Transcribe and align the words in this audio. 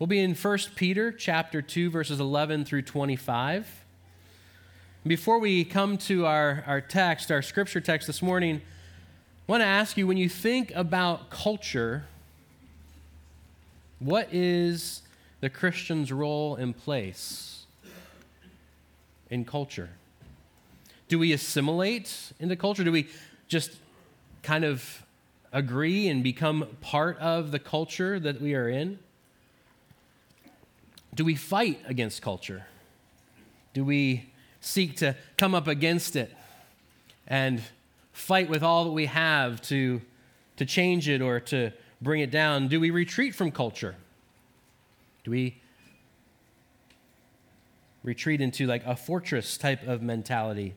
We'll 0.00 0.06
be 0.06 0.20
in 0.20 0.34
1 0.34 0.58
Peter 0.76 1.12
chapter 1.12 1.60
2 1.60 1.90
verses 1.90 2.20
11 2.20 2.64
through 2.64 2.80
25. 2.80 3.84
Before 5.06 5.38
we 5.38 5.62
come 5.62 5.98
to 5.98 6.24
our, 6.24 6.64
our 6.66 6.80
text, 6.80 7.30
our 7.30 7.42
scripture 7.42 7.82
text 7.82 8.06
this 8.06 8.22
morning, 8.22 8.62
I 9.46 9.52
want 9.52 9.60
to 9.60 9.66
ask 9.66 9.98
you 9.98 10.06
when 10.06 10.16
you 10.16 10.30
think 10.30 10.72
about 10.74 11.28
culture, 11.28 12.06
what 13.98 14.32
is 14.32 15.02
the 15.42 15.50
Christian's 15.50 16.10
role 16.10 16.56
and 16.56 16.74
place 16.74 17.66
in 19.28 19.44
culture? 19.44 19.90
Do 21.08 21.18
we 21.18 21.34
assimilate 21.34 22.32
into 22.40 22.56
culture? 22.56 22.84
Do 22.84 22.92
we 22.92 23.06
just 23.48 23.76
kind 24.42 24.64
of 24.64 25.04
agree 25.52 26.08
and 26.08 26.24
become 26.24 26.68
part 26.80 27.18
of 27.18 27.50
the 27.50 27.58
culture 27.58 28.18
that 28.18 28.40
we 28.40 28.54
are 28.54 28.66
in? 28.66 28.98
Do 31.14 31.24
we 31.24 31.34
fight 31.34 31.80
against 31.86 32.22
culture? 32.22 32.66
Do 33.74 33.84
we 33.84 34.30
seek 34.60 34.96
to 34.98 35.16
come 35.36 35.54
up 35.54 35.66
against 35.66 36.16
it 36.16 36.34
and 37.26 37.62
fight 38.12 38.48
with 38.48 38.62
all 38.62 38.84
that 38.84 38.92
we 38.92 39.06
have 39.06 39.60
to, 39.62 40.00
to 40.56 40.66
change 40.66 41.08
it 41.08 41.20
or 41.20 41.40
to 41.40 41.72
bring 42.00 42.20
it 42.20 42.30
down? 42.30 42.68
Do 42.68 42.80
we 42.80 42.90
retreat 42.90 43.34
from 43.34 43.50
culture? 43.50 43.96
Do 45.24 45.30
we 45.30 45.60
retreat 48.02 48.40
into 48.40 48.66
like 48.66 48.84
a 48.86 48.96
fortress 48.96 49.56
type 49.56 49.86
of 49.86 50.02
mentality? 50.02 50.74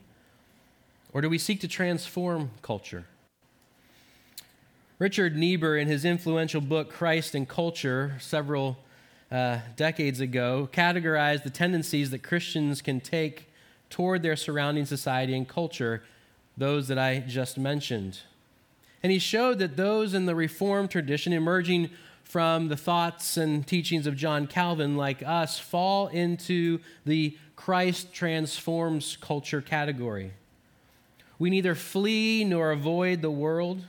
Or 1.14 1.22
do 1.22 1.30
we 1.30 1.38
seek 1.38 1.62
to 1.62 1.68
transform 1.68 2.52
culture? 2.62 3.06
Richard 5.00 5.36
Niebuhr, 5.36 5.78
in 5.78 5.88
his 5.88 6.06
influential 6.06 6.62
book 6.62 6.90
Christ 6.90 7.36
and 7.36 7.48
Culture, 7.48 8.14
several 8.20 8.78
uh, 9.32 9.60
decades 9.76 10.20
ago, 10.20 10.70
categorized 10.72 11.44
the 11.44 11.50
tendencies 11.50 12.12
that 12.12 12.24
Christians 12.24 12.82
can 12.82 13.00
take 13.00 13.50
toward 13.90 14.22
their 14.22 14.36
surrounding 14.36 14.86
society 14.86 15.36
and 15.36 15.48
culture, 15.48 16.04
those 16.58 16.88
that 16.88 16.98
I 16.98 17.20
just 17.20 17.58
mentioned. 17.58 18.20
And 19.02 19.12
he 19.12 19.20
showed 19.20 19.60
that 19.60 19.76
those 19.76 20.14
in 20.14 20.26
the 20.26 20.36
Reformed 20.36 20.90
tradition, 20.90 21.34
emerging 21.34 21.90
from 22.24 22.70
the 22.70 22.78
thoughts 22.78 23.38
and 23.38 23.68
teachings 23.68 24.08
of 24.08 24.16
John 24.16 24.48
Calvin, 24.48 24.96
like 24.98 25.22
us, 25.22 25.60
fall 25.60 26.08
into 26.08 26.80
the 27.06 27.38
Christ 27.56 28.14
transforms 28.14 29.18
culture 29.20 29.62
category. 29.62 30.32
We 31.38 31.50
neither 31.50 31.76
flee 31.76 32.44
nor 32.44 32.72
avoid 32.72 33.22
the 33.22 33.30
world. 33.30 33.82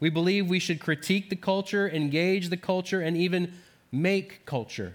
We 0.00 0.10
believe 0.10 0.48
we 0.48 0.58
should 0.58 0.80
critique 0.80 1.28
the 1.30 1.36
culture, 1.36 1.88
engage 1.88 2.48
the 2.48 2.56
culture, 2.56 3.00
and 3.00 3.16
even 3.16 3.52
make 3.92 4.44
culture. 4.44 4.94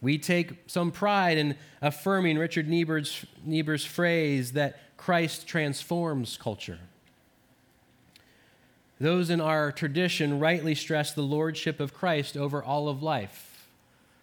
We 0.00 0.18
take 0.18 0.54
some 0.66 0.90
pride 0.90 1.38
in 1.38 1.56
affirming 1.80 2.38
Richard 2.38 2.68
Niebuhr's, 2.68 3.24
Niebuhr's 3.44 3.84
phrase 3.84 4.52
that 4.52 4.78
Christ 4.96 5.46
transforms 5.46 6.36
culture. 6.36 6.78
Those 9.00 9.30
in 9.30 9.40
our 9.40 9.72
tradition 9.72 10.38
rightly 10.38 10.74
stress 10.74 11.12
the 11.12 11.22
lordship 11.22 11.80
of 11.80 11.94
Christ 11.94 12.36
over 12.36 12.62
all 12.62 12.88
of 12.88 13.02
life. 13.02 13.66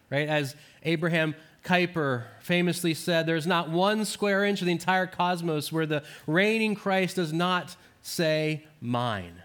Right? 0.09 0.27
As 0.27 0.55
Abraham 0.83 1.35
Kuyper 1.63 2.23
famously 2.39 2.93
said, 2.93 3.25
there's 3.25 3.47
not 3.47 3.69
one 3.69 4.05
square 4.05 4.43
inch 4.45 4.61
of 4.61 4.65
the 4.65 4.71
entire 4.71 5.07
cosmos 5.07 5.71
where 5.71 5.85
the 5.85 6.03
reigning 6.25 6.75
Christ 6.75 7.17
does 7.17 7.33
not 7.33 7.75
say, 8.01 8.65
mine. 8.81 9.43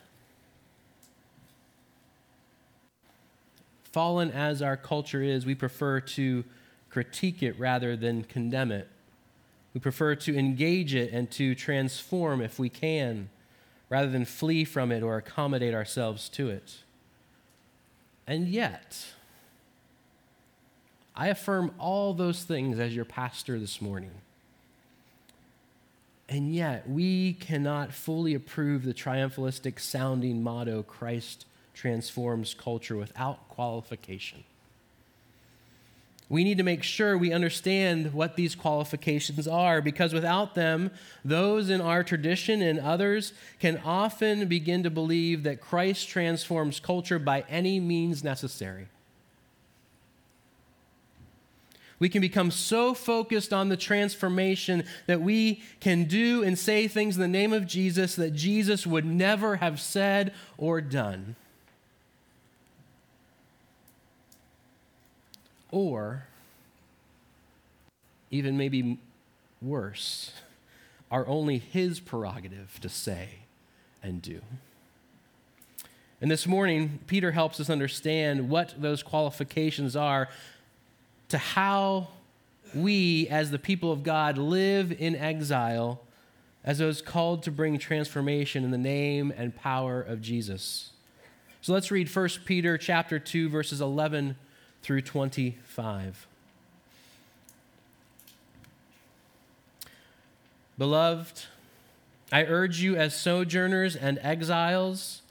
Fallen 3.95 4.33
as 4.33 4.61
our 4.61 4.77
culture 4.77 5.23
is, 5.23 5.47
we 5.47 5.55
prefer 5.55 6.01
to 6.01 6.43
critique 6.91 7.45
it 7.45 7.57
rather 7.61 7.97
than 7.97 8.25
condemn 8.25 8.73
it. 8.73 8.89
We 9.73 9.79
prefer 9.79 10.17
to 10.17 10.37
engage 10.37 10.97
it 10.97 11.13
and 11.13 11.31
to 11.31 11.55
transform 11.55 12.41
if 12.41 12.59
we 12.59 12.69
can, 12.69 13.31
rather 13.89 14.11
than 14.11 14.25
flee 14.25 14.65
from 14.65 14.91
it 14.91 15.05
or 15.05 15.17
accommodate 15.17 15.75
ourselves 15.75 16.29
to 16.31 16.49
it. 16.49 16.79
And 18.27 18.49
yet, 18.49 19.13
I 21.15 21.29
affirm 21.29 21.73
all 21.79 22.15
those 22.15 22.43
things 22.43 22.81
as 22.81 22.97
your 22.97 23.05
pastor 23.05 23.61
this 23.61 23.81
morning. 23.81 24.11
And 26.29 26.53
yet, 26.53 26.91
we 26.91 27.35
cannot 27.35 27.93
fully 27.93 28.35
approve 28.35 28.85
the 28.85 28.95
triumphalistic 28.95 29.79
sounding 29.79 30.43
motto 30.43 30.83
Christ 30.83 31.47
transforms 31.75 32.55
culture 32.55 32.97
without 32.97 33.49
qualification. 33.49 34.45
We 36.29 36.43
need 36.43 36.57
to 36.57 36.65
make 36.65 36.83
sure 36.83 37.19
we 37.19 37.33
understand 37.33 38.15
what 38.15 38.37
these 38.37 38.55
qualifications 38.55 39.47
are 39.47 39.83
because 39.83 40.15
without 40.15 40.55
them, 40.55 40.91
those 41.25 41.69
in 41.69 41.83
our 41.83 42.03
tradition 42.03 42.63
and 42.63 42.81
others 42.81 43.35
can 43.61 43.81
often 43.85 44.49
begin 44.49 44.83
to 44.85 44.91
believe 44.91 45.43
that 45.43 45.61
Christ 45.61 46.09
transforms 46.09 46.81
culture 46.81 47.19
by 47.19 47.45
any 47.49 47.79
means 47.79 48.25
necessary. 48.25 48.89
We 51.99 52.09
can 52.09 52.21
become 52.21 52.51
so 52.51 52.95
focused 52.95 53.53
on 53.53 53.69
the 53.69 53.77
transformation 53.77 54.85
that 55.07 55.21
we 55.21 55.63
can 55.81 56.05
do 56.05 56.43
and 56.43 56.59
say 56.59 56.89
things 56.89 57.17
in 57.17 57.23
the 57.23 57.29
name 57.29 57.53
of 57.53 57.67
Jesus 57.67 58.17
that 58.17 58.35
Jesus 58.35 58.87
would 58.87 59.05
never 59.05 59.57
have 59.57 59.81
said 59.81 60.33
or 60.59 60.81
done. 60.81 61.37
Or, 65.75 66.23
even 68.31 68.57
maybe 68.57 69.01
worse, 69.61 70.31
are 71.11 71.27
only 71.27 71.59
his 71.59 71.99
prerogative 71.99 72.79
to 72.81 72.89
say 72.89 73.41
and 74.01 74.23
do. 74.23 74.41
And 76.21 76.31
this 76.31 76.47
morning, 76.47 77.01
Peter 77.09 77.33
helps 77.33 77.59
us 77.59 77.69
understand 77.69 78.49
what 78.49 78.81
those 78.81 79.03
qualifications 79.03 79.97
are 79.97 80.29
to 81.31 81.39
how 81.39 82.07
we, 82.73 83.27
as 83.27 83.51
the 83.51 83.59
people 83.59 83.91
of 83.91 84.05
God, 84.05 84.39
live 84.39 84.93
in 84.93 85.17
exile 85.17 86.01
as 86.63 86.79
those 86.79 87.03
called 87.03 87.43
to 87.43 87.51
bring 87.51 87.81
transformation 87.81 88.63
in 88.63 88.71
the 88.71 88.79
name 88.79 89.35
and 89.37 89.57
power 89.57 90.01
of 90.01 90.23
Jesus. 90.23 90.93
So 91.63 91.73
let's 91.73 91.91
read 91.91 92.15
1 92.15 92.29
Peter 92.45 92.79
chapter 92.79 93.19
2 93.19 93.49
verses 93.49 93.81
11 93.81 94.37
through 94.85 95.01
25. 95.01 96.27
Beloved, 100.77 101.45
I 102.31 102.45
urge 102.45 102.81
you 102.81 102.95
as 102.95 103.19
sojourners 103.19 103.97
and 103.97 104.19
exiles 104.21 105.23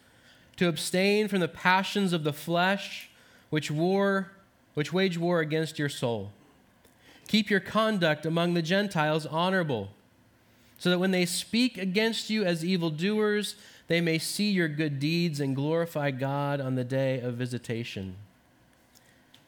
to 0.57 0.67
abstain 0.67 1.27
from 1.27 1.39
the 1.39 1.47
passions 1.47 2.13
of 2.13 2.23
the 2.23 2.33
flesh 2.33 3.09
which 3.51 3.69
war 3.69 4.31
which 4.73 4.91
wage 4.91 5.19
war 5.19 5.39
against 5.39 5.77
your 5.77 5.89
soul. 5.89 6.31
Keep 7.27 7.51
your 7.51 7.59
conduct 7.59 8.25
among 8.25 8.55
the 8.55 8.61
Gentiles 8.63 9.27
honorable, 9.27 9.91
so 10.79 10.89
that 10.89 10.97
when 10.97 11.11
they 11.11 11.27
speak 11.27 11.77
against 11.77 12.31
you 12.31 12.43
as 12.43 12.65
evildoers, 12.65 13.55
they 13.87 14.01
may 14.01 14.17
see 14.17 14.49
your 14.49 14.67
good 14.67 14.99
deeds 14.99 15.39
and 15.39 15.55
glorify 15.55 16.09
God 16.09 16.59
on 16.59 16.73
the 16.73 16.83
day 16.83 17.19
of 17.19 17.35
visitation. 17.35 18.15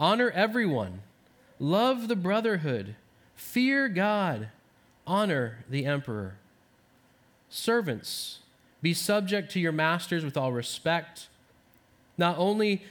Honor 0.00 0.30
everyone. 0.30 1.02
Love 1.58 2.08
the 2.08 2.16
brotherhood. 2.16 2.96
Fear 3.34 3.90
God. 3.90 4.48
Honor 5.06 5.58
the 5.68 5.84
emperor. 5.84 6.36
Servants, 7.50 8.38
be 8.80 8.94
subject 8.94 9.52
to 9.52 9.60
your 9.60 9.72
masters 9.72 10.24
with 10.24 10.38
all 10.38 10.52
respect, 10.52 11.28
not 12.16 12.38
only 12.38 12.82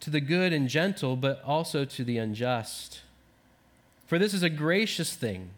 to 0.00 0.10
the 0.10 0.20
good 0.20 0.52
and 0.52 0.68
gentle, 0.68 1.14
but 1.14 1.40
also 1.44 1.84
to 1.84 2.02
the 2.02 2.18
unjust. 2.18 3.02
For 4.08 4.18
this 4.18 4.34
is 4.34 4.42
a 4.42 4.50
gracious 4.50 5.14
thing 5.14 5.50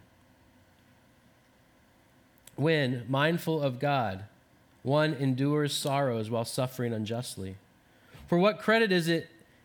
when, 2.57 3.05
mindful 3.09 3.63
of 3.63 3.81
God, 3.81 4.25
one 4.83 5.15
endures 5.15 5.73
sorrows 5.73 6.29
while 6.29 6.45
suffering 6.45 6.93
unjustly. 6.93 7.57
For 8.29 8.39
what 8.39 8.59
credit 8.59 8.93
is 8.93 9.09
it 9.09 9.29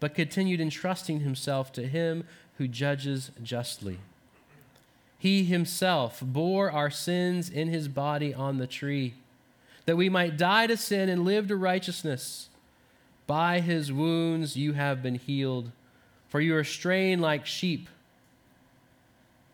but 0.00 0.14
continued 0.14 0.60
entrusting 0.60 1.20
himself 1.20 1.72
to 1.74 1.86
him 1.86 2.24
who 2.58 2.66
judges 2.66 3.30
justly. 3.42 3.98
He 5.18 5.44
himself 5.44 6.20
bore 6.22 6.72
our 6.72 6.90
sins 6.90 7.50
in 7.50 7.68
his 7.68 7.88
body 7.88 8.32
on 8.34 8.56
the 8.56 8.66
tree, 8.66 9.14
that 9.84 9.96
we 9.96 10.08
might 10.08 10.38
die 10.38 10.66
to 10.66 10.76
sin 10.76 11.08
and 11.08 11.24
live 11.24 11.48
to 11.48 11.56
righteousness. 11.56 12.48
By 13.26 13.60
his 13.60 13.92
wounds 13.92 14.56
you 14.56 14.72
have 14.72 15.02
been 15.02 15.16
healed, 15.16 15.70
for 16.28 16.40
you 16.40 16.56
are 16.56 16.64
straying 16.64 17.20
like 17.20 17.44
sheep, 17.44 17.88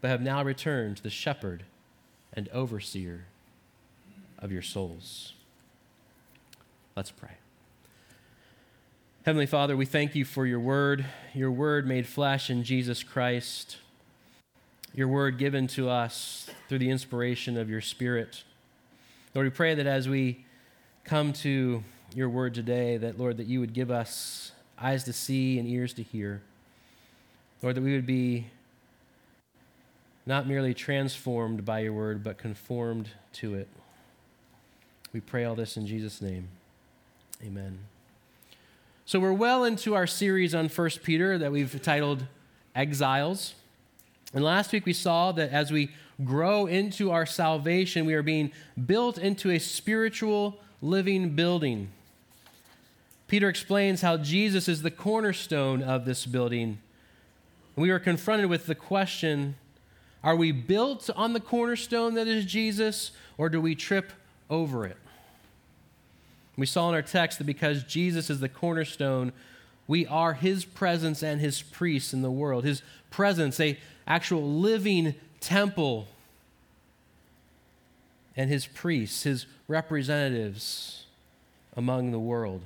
but 0.01 0.09
have 0.09 0.23
now 0.23 0.43
returned 0.43 0.99
to 0.99 1.03
the 1.03 1.11
shepherd 1.11 1.65
and 2.33 2.49
overseer 2.51 3.25
of 4.39 4.53
your 4.53 4.63
souls. 4.63 5.33
Let's 6.95 7.11
pray. 7.11 7.33
Heavenly 9.27 9.47
Father, 9.47 9.77
we 9.77 9.87
thank 9.87 10.15
you 10.15 10.25
for 10.25 10.47
your 10.47 10.61
word, 10.61 11.05
your 11.35 11.51
word 11.51 11.85
made 11.85 12.07
flesh 12.07 12.49
in 12.49 12.63
Jesus 12.63 13.03
Christ, 13.03 13.79
your 14.95 15.09
word 15.09 15.37
given 15.37 15.67
to 15.67 15.89
us 15.89 16.49
through 16.69 16.79
the 16.79 16.91
inspiration 16.91 17.57
of 17.59 17.69
your 17.69 17.81
Spirit. 17.81 18.45
Lord, 19.35 19.49
we 19.49 19.51
pray 19.51 19.75
that 19.75 19.87
as 19.89 20.09
we 20.09 20.45
come 21.03 21.33
to 21.33 21.83
your 22.15 22.29
word 22.29 22.55
today, 22.55 22.99
that, 22.99 23.19
Lord, 23.19 23.39
that 23.39 23.49
you 23.49 23.59
would 23.59 23.73
give 23.73 23.91
us 23.91 24.53
eyes 24.81 25.03
to 25.03 25.13
see 25.13 25.59
and 25.59 25.67
ears 25.67 25.93
to 25.95 26.05
hear. 26.05 26.41
Lord, 27.63 27.75
that 27.75 27.83
we 27.83 27.95
would 27.95 28.07
be 28.07 28.47
not 30.25 30.47
merely 30.47 30.73
transformed 30.73 31.65
by 31.65 31.81
your 31.81 31.95
word, 31.95 32.23
but 32.23 32.39
conformed 32.39 33.09
to 33.33 33.57
it. 33.57 33.67
We 35.13 35.19
pray 35.19 35.43
all 35.43 35.57
this 35.57 35.77
in 35.77 35.85
Jesus' 35.85 36.23
name. 36.23 36.47
Amen. 37.45 37.81
So 39.09 39.21
we're 39.21 39.33
well 39.33 39.63
into 39.63 39.95
our 39.95 40.09
series 40.09 40.53
on 40.53 40.69
1 40.69 40.91
Peter 41.05 41.39
that 41.39 41.53
we've 41.53 41.81
titled 41.81 42.27
Exiles. 42.75 43.55
And 44.35 44.43
last 44.43 44.73
week 44.73 44.85
we 44.85 44.95
saw 44.95 45.31
that 45.31 45.53
as 45.53 45.71
we 45.71 45.91
grow 46.25 46.67
into 46.67 47.13
our 47.13 47.25
salvation, 47.25 48.05
we 48.05 48.15
are 48.15 48.25
being 48.25 48.51
built 48.85 49.17
into 49.17 49.53
a 49.53 49.61
spiritual 49.61 50.59
living 50.83 51.37
building. 51.37 51.93
Peter 53.29 53.49
explains 53.49 54.01
how 54.01 54.17
Jesus 54.17 54.69
is 54.69 54.83
the 54.83 54.91
cornerstone 54.91 55.85
of 55.85 56.05
this 56.05 56.27
building. 56.27 56.79
We 57.77 57.91
are 57.91 58.01
confronted 58.01 58.51
with 58.51 58.67
the 58.67 58.75
question 58.75 59.55
are 60.25 60.35
we 60.35 60.51
built 60.51 61.09
on 61.15 61.33
the 61.33 61.39
cornerstone 61.39 62.15
that 62.15 62.27
is 62.27 62.45
Jesus, 62.45 63.13
or 63.39 63.49
do 63.49 63.61
we 63.61 63.77
trip 63.77 64.13
over 64.51 64.85
it? 64.85 64.97
We 66.57 66.67
saw 66.67 66.89
in 66.89 66.95
our 66.95 67.03
text 67.03 67.39
that 67.39 67.45
because 67.45 67.85
Jesus 67.85 68.31
is 68.31 68.41
the 68.41 68.49
cornerstone, 68.49 69.33
we 69.87 70.07
are 70.07 70.35
his 70.35 70.65
presence 70.65 71.23
and 71.23 71.41
his 71.41 71.63
priests 71.63 72.13
in 72.13 72.23
the 72.23 72.31
world. 72.31 72.65
His 72.65 72.83
presence, 73.11 73.61
a 73.61 73.79
actual 74.07 74.51
living 74.51 75.15
temple, 75.41 76.09
and 78.37 78.51
his 78.51 78.67
priests, 78.67 79.23
his 79.25 79.47
representatives 79.69 81.05
among 81.77 82.11
the 82.11 82.19
world. 82.19 82.63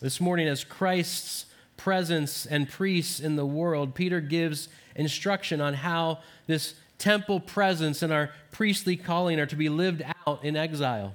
This 0.00 0.20
morning, 0.20 0.46
as 0.48 0.64
Christ's 0.64 1.46
presence 1.76 2.44
and 2.46 2.68
priests 2.68 3.20
in 3.20 3.36
the 3.36 3.46
world, 3.46 3.94
Peter 3.94 4.20
gives 4.20 4.68
instruction 4.94 5.60
on 5.60 5.74
how 5.74 6.18
this 6.46 6.74
temple 6.98 7.40
presence 7.40 8.02
and 8.02 8.12
our 8.12 8.30
priestly 8.50 8.96
calling 8.96 9.40
are 9.40 9.46
to 9.46 9.56
be 9.56 9.68
lived 9.68 10.02
out 10.26 10.44
in 10.44 10.56
exile 10.56 11.14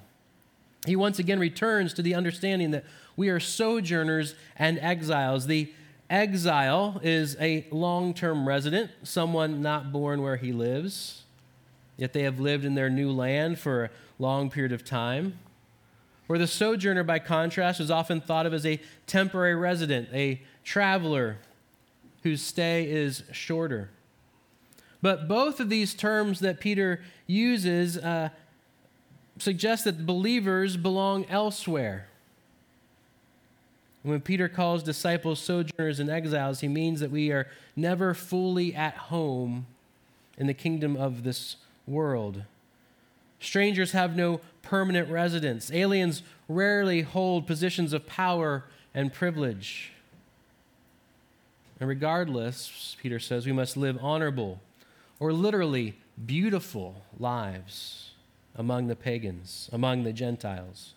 he 0.85 0.95
once 0.95 1.19
again 1.19 1.39
returns 1.39 1.93
to 1.93 2.01
the 2.01 2.15
understanding 2.15 2.71
that 2.71 2.85
we 3.15 3.29
are 3.29 3.39
sojourners 3.39 4.35
and 4.57 4.77
exiles. 4.79 5.47
The 5.47 5.71
exile 6.09 6.99
is 7.03 7.37
a 7.39 7.65
long 7.71 8.13
term 8.13 8.47
resident, 8.47 8.91
someone 9.03 9.61
not 9.61 9.91
born 9.91 10.21
where 10.21 10.37
he 10.37 10.51
lives, 10.51 11.23
yet 11.97 12.13
they 12.13 12.23
have 12.23 12.39
lived 12.39 12.65
in 12.65 12.75
their 12.75 12.89
new 12.89 13.11
land 13.11 13.59
for 13.59 13.85
a 13.85 13.89
long 14.19 14.49
period 14.49 14.71
of 14.71 14.83
time. 14.83 15.39
Where 16.27 16.39
the 16.39 16.47
sojourner, 16.47 17.03
by 17.03 17.19
contrast, 17.19 17.79
is 17.79 17.91
often 17.91 18.21
thought 18.21 18.45
of 18.45 18.53
as 18.53 18.65
a 18.65 18.79
temporary 19.07 19.55
resident, 19.55 20.09
a 20.13 20.41
traveler 20.63 21.37
whose 22.23 22.41
stay 22.41 22.89
is 22.89 23.23
shorter. 23.31 23.89
But 25.01 25.27
both 25.27 25.59
of 25.59 25.69
these 25.69 25.93
terms 25.93 26.39
that 26.39 26.61
Peter 26.61 27.01
uses 27.27 27.97
uh, 27.97 28.29
suggests 29.37 29.85
that 29.85 30.05
believers 30.05 30.77
belong 30.77 31.25
elsewhere. 31.25 32.07
When 34.03 34.19
Peter 34.21 34.49
calls 34.49 34.83
disciples 34.83 35.39
sojourners 35.39 35.99
and 35.99 36.09
exiles, 36.09 36.59
he 36.59 36.67
means 36.67 36.99
that 36.99 37.11
we 37.11 37.31
are 37.31 37.47
never 37.75 38.13
fully 38.13 38.75
at 38.75 38.95
home 38.95 39.65
in 40.37 40.47
the 40.47 40.53
kingdom 40.53 40.95
of 40.95 41.23
this 41.23 41.55
world. 41.87 42.43
Strangers 43.39 43.91
have 43.91 44.15
no 44.15 44.41
permanent 44.61 45.09
residence. 45.09 45.71
Aliens 45.71 46.21
rarely 46.49 47.01
hold 47.01 47.47
positions 47.47 47.93
of 47.93 48.05
power 48.05 48.65
and 48.93 49.13
privilege. 49.13 49.91
And 51.79 51.89
regardless, 51.89 52.95
Peter 53.01 53.19
says, 53.19 53.45
we 53.45 53.51
must 53.51 53.75
live 53.77 53.97
honorable 54.01 54.59
or 55.19 55.33
literally 55.33 55.95
beautiful 56.25 57.03
lives 57.19 58.12
among 58.55 58.87
the 58.87 58.95
pagans, 58.95 59.69
among 59.71 60.03
the 60.03 60.13
Gentiles. 60.13 60.93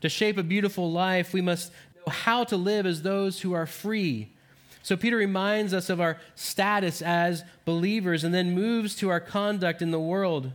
To 0.00 0.08
shape 0.08 0.38
a 0.38 0.42
beautiful 0.42 0.90
life, 0.90 1.32
we 1.32 1.40
must 1.40 1.72
know 1.96 2.12
how 2.12 2.44
to 2.44 2.56
live 2.56 2.86
as 2.86 3.02
those 3.02 3.40
who 3.40 3.52
are 3.52 3.66
free. 3.66 4.28
So 4.82 4.96
Peter 4.96 5.16
reminds 5.16 5.74
us 5.74 5.90
of 5.90 6.00
our 6.00 6.18
status 6.34 7.02
as 7.02 7.44
believers 7.64 8.24
and 8.24 8.32
then 8.32 8.54
moves 8.54 8.94
to 8.96 9.10
our 9.10 9.20
conduct 9.20 9.82
in 9.82 9.90
the 9.90 10.00
world, 10.00 10.52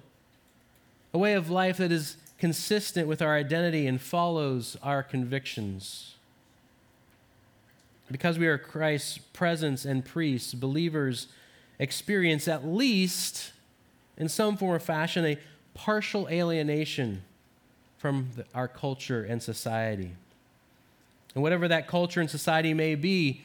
a 1.13 1.17
way 1.17 1.33
of 1.33 1.49
life 1.49 1.77
that 1.77 1.91
is 1.91 2.17
consistent 2.39 3.07
with 3.07 3.21
our 3.21 3.35
identity 3.35 3.85
and 3.85 4.01
follows 4.01 4.75
our 4.81 5.03
convictions. 5.03 6.15
Because 8.11 8.37
we 8.39 8.47
are 8.47 8.57
Christ's 8.57 9.17
presence 9.17 9.85
and 9.85 10.03
priests, 10.03 10.53
believers 10.53 11.27
experience 11.79 12.47
at 12.47 12.65
least 12.65 13.51
in 14.17 14.29
some 14.29 14.57
form 14.57 14.75
or 14.75 14.79
fashion 14.79 15.25
a 15.25 15.37
partial 15.73 16.27
alienation 16.29 17.23
from 17.97 18.29
the, 18.35 18.45
our 18.53 18.67
culture 18.67 19.23
and 19.23 19.41
society. 19.41 20.11
And 21.33 21.41
whatever 21.41 21.67
that 21.67 21.87
culture 21.87 22.21
and 22.21 22.29
society 22.29 22.73
may 22.73 22.95
be, 22.95 23.43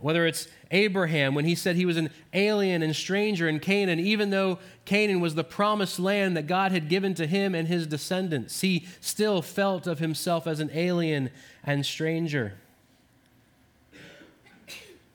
whether 0.00 0.26
it's 0.26 0.46
Abraham 0.70 1.34
when 1.34 1.44
he 1.44 1.54
said 1.54 1.76
he 1.76 1.86
was 1.86 1.96
an 1.96 2.10
alien 2.32 2.82
and 2.82 2.94
stranger 2.94 3.48
in 3.48 3.58
Canaan, 3.60 3.98
even 3.98 4.30
though 4.30 4.58
Canaan 4.84 5.20
was 5.20 5.34
the 5.34 5.44
promised 5.44 5.98
land 5.98 6.36
that 6.36 6.46
God 6.46 6.72
had 6.72 6.88
given 6.88 7.14
to 7.14 7.26
him 7.26 7.54
and 7.54 7.66
his 7.66 7.86
descendants, 7.86 8.60
he 8.60 8.86
still 9.00 9.42
felt 9.42 9.86
of 9.86 9.98
himself 9.98 10.46
as 10.46 10.60
an 10.60 10.70
alien 10.72 11.30
and 11.64 11.84
stranger. 11.84 12.54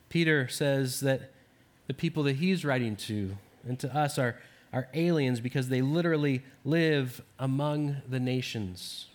Peter 0.10 0.48
says 0.48 1.02
that 1.02 1.32
the 1.88 1.94
people 1.94 2.24
that 2.24 2.38
he's 2.38 2.66
writing 2.66 2.96
to 2.96 3.38
and 3.68 3.80
to 3.80 3.94
us 3.96 4.18
are 4.18 4.40
are 4.76 4.90
aliens 4.94 5.40
because 5.40 5.70
they 5.70 5.82
literally 5.82 6.44
live 6.66 7.22
among 7.40 7.96
the 8.10 8.20
nations. 8.20 9.08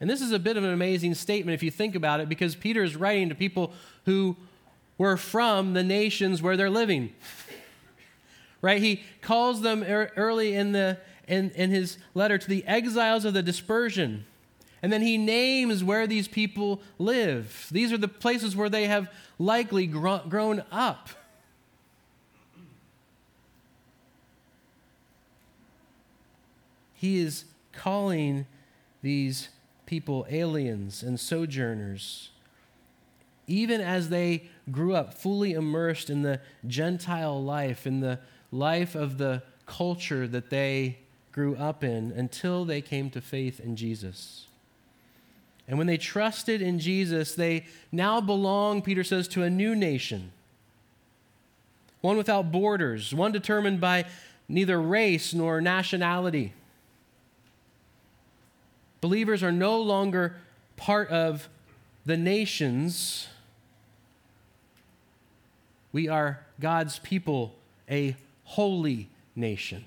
And 0.00 0.08
this 0.08 0.22
is 0.22 0.32
a 0.32 0.38
bit 0.38 0.56
of 0.56 0.64
an 0.64 0.70
amazing 0.70 1.14
statement 1.14 1.54
if 1.54 1.62
you 1.62 1.70
think 1.70 1.94
about 1.94 2.20
it, 2.20 2.30
because 2.30 2.56
Peter 2.56 2.82
is 2.82 2.96
writing 2.96 3.28
to 3.28 3.34
people 3.34 3.72
who 4.06 4.36
were 4.96 5.18
from 5.18 5.74
the 5.74 5.84
nations 5.84 6.40
where 6.40 6.56
they're 6.56 6.70
living. 6.70 7.12
right? 8.62 8.80
He 8.80 9.02
calls 9.20 9.60
them 9.60 9.82
early 9.84 10.54
in, 10.54 10.72
the, 10.72 10.98
in, 11.28 11.50
in 11.50 11.70
his 11.70 11.98
letter 12.14 12.38
to 12.38 12.48
the 12.48 12.66
exiles 12.66 13.26
of 13.26 13.34
the 13.34 13.42
dispersion. 13.42 14.24
And 14.82 14.90
then 14.90 15.02
he 15.02 15.18
names 15.18 15.84
where 15.84 16.06
these 16.06 16.26
people 16.26 16.80
live. 16.98 17.68
These 17.70 17.92
are 17.92 17.98
the 17.98 18.08
places 18.08 18.56
where 18.56 18.70
they 18.70 18.86
have 18.86 19.10
likely 19.38 19.86
grown 19.86 20.62
up. 20.72 21.10
He 27.04 27.18
is 27.18 27.44
calling 27.72 28.46
these 29.02 29.50
people 29.84 30.24
aliens 30.30 31.02
and 31.02 31.20
sojourners. 31.20 32.30
even 33.46 33.80
as 33.80 34.08
they 34.08 34.44
grew 34.70 34.94
up 34.94 35.14
fully 35.14 35.52
immersed 35.52 36.10
in 36.10 36.22
the 36.22 36.40
Gentile 36.66 37.42
life, 37.42 37.86
in 37.86 38.00
the 38.00 38.18
life 38.50 38.94
of 38.94 39.18
the 39.18 39.42
culture 39.66 40.26
that 40.26 40.50
they 40.50 40.98
grew 41.32 41.56
up 41.56 41.82
in, 41.82 42.12
until 42.12 42.64
they 42.64 42.80
came 42.80 43.10
to 43.10 43.20
faith 43.20 43.60
in 43.60 43.76
Jesus. 43.76 44.46
And 45.66 45.78
when 45.78 45.86
they 45.86 45.96
trusted 45.96 46.62
in 46.62 46.78
Jesus, 46.78 47.34
they 47.34 47.66
now 47.90 48.20
belong, 48.20 48.82
Peter 48.82 49.02
says, 49.02 49.26
to 49.28 49.42
a 49.42 49.50
new 49.50 49.74
nation. 49.74 50.30
One 52.02 52.16
without 52.16 52.52
borders, 52.52 53.14
one 53.14 53.32
determined 53.32 53.80
by 53.80 54.04
neither 54.46 54.80
race 54.80 55.32
nor 55.32 55.60
nationality. 55.60 56.52
Believers 59.04 59.42
are 59.42 59.52
no 59.52 59.82
longer 59.82 60.34
part 60.78 61.10
of 61.10 61.50
the 62.06 62.16
nations. 62.16 63.28
We 65.92 66.08
are 66.08 66.40
God's 66.58 67.00
people, 67.00 67.54
a 67.90 68.16
holy 68.44 69.10
nation. 69.36 69.84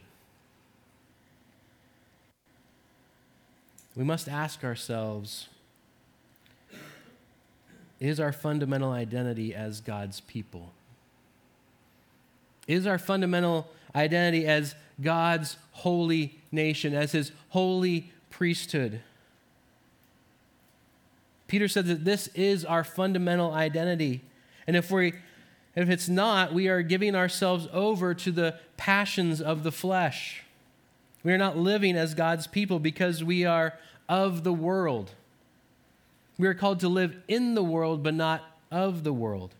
We 3.95 4.03
must 4.03 4.29
ask 4.29 4.63
ourselves 4.63 5.47
is 7.99 8.19
our 8.19 8.31
fundamental 8.31 8.91
identity 8.91 9.55
as 9.55 9.81
God's 9.81 10.19
people? 10.19 10.73
Is 12.67 12.85
our 12.85 12.99
fundamental 12.99 13.67
identity 13.95 14.45
as 14.45 14.75
God's 15.01 15.57
holy 15.71 16.37
nation, 16.51 16.93
as 16.93 17.13
his 17.13 17.31
holy 17.49 18.11
priesthood? 18.37 19.01
Peter 21.47 21.67
said 21.67 21.87
that 21.87 22.05
this 22.05 22.27
is 22.35 22.63
our 22.63 22.83
fundamental 22.83 23.51
identity. 23.51 24.21
And 24.67 24.75
if 24.75 24.91
we 24.91 25.13
if 25.75 25.89
it's 25.89 26.09
not, 26.09 26.53
we 26.53 26.67
are 26.67 26.81
giving 26.81 27.15
ourselves 27.15 27.67
over 27.71 28.13
to 28.15 28.31
the 28.31 28.55
passions 28.77 29.41
of 29.41 29.61
the 29.63 29.71
flesh. 29.71 30.43
We 31.23 31.31
are 31.33 31.37
not 31.37 31.57
living 31.57 31.95
as 31.95 32.13
God's 32.13 32.47
people 32.47 32.79
because 32.79 33.23
we 33.23 33.45
are 33.45 33.73
of 34.09 34.43
the 34.43 34.53
world. 34.53 35.11
We 36.37 36.47
are 36.47 36.55
called 36.55 36.79
to 36.81 36.89
live 36.89 37.17
in 37.27 37.55
the 37.55 37.63
world, 37.63 38.01
but 38.01 38.13
not 38.13 38.43
of 38.71 39.03
the 39.03 39.13
world. 39.13 39.53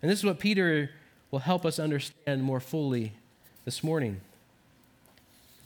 And 0.00 0.10
this 0.10 0.20
is 0.20 0.24
what 0.24 0.38
Peter 0.38 0.90
will 1.30 1.40
help 1.40 1.64
us 1.66 1.78
understand 1.78 2.42
more 2.42 2.60
fully 2.60 3.12
this 3.64 3.82
morning. 3.82 4.20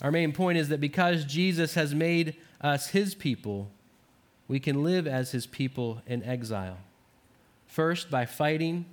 Our 0.02 0.10
main 0.10 0.32
point 0.32 0.58
is 0.58 0.68
that 0.68 0.80
because 0.80 1.24
Jesus 1.24 1.74
has 1.74 1.94
made 1.94 2.36
us 2.60 2.88
his 2.88 3.14
people, 3.14 3.70
we 4.48 4.58
can 4.58 4.82
live 4.82 5.06
as 5.06 5.30
his 5.30 5.46
people 5.46 6.02
in 6.06 6.24
exile. 6.24 6.78
First, 7.68 8.10
by 8.10 8.26
fighting, 8.26 8.84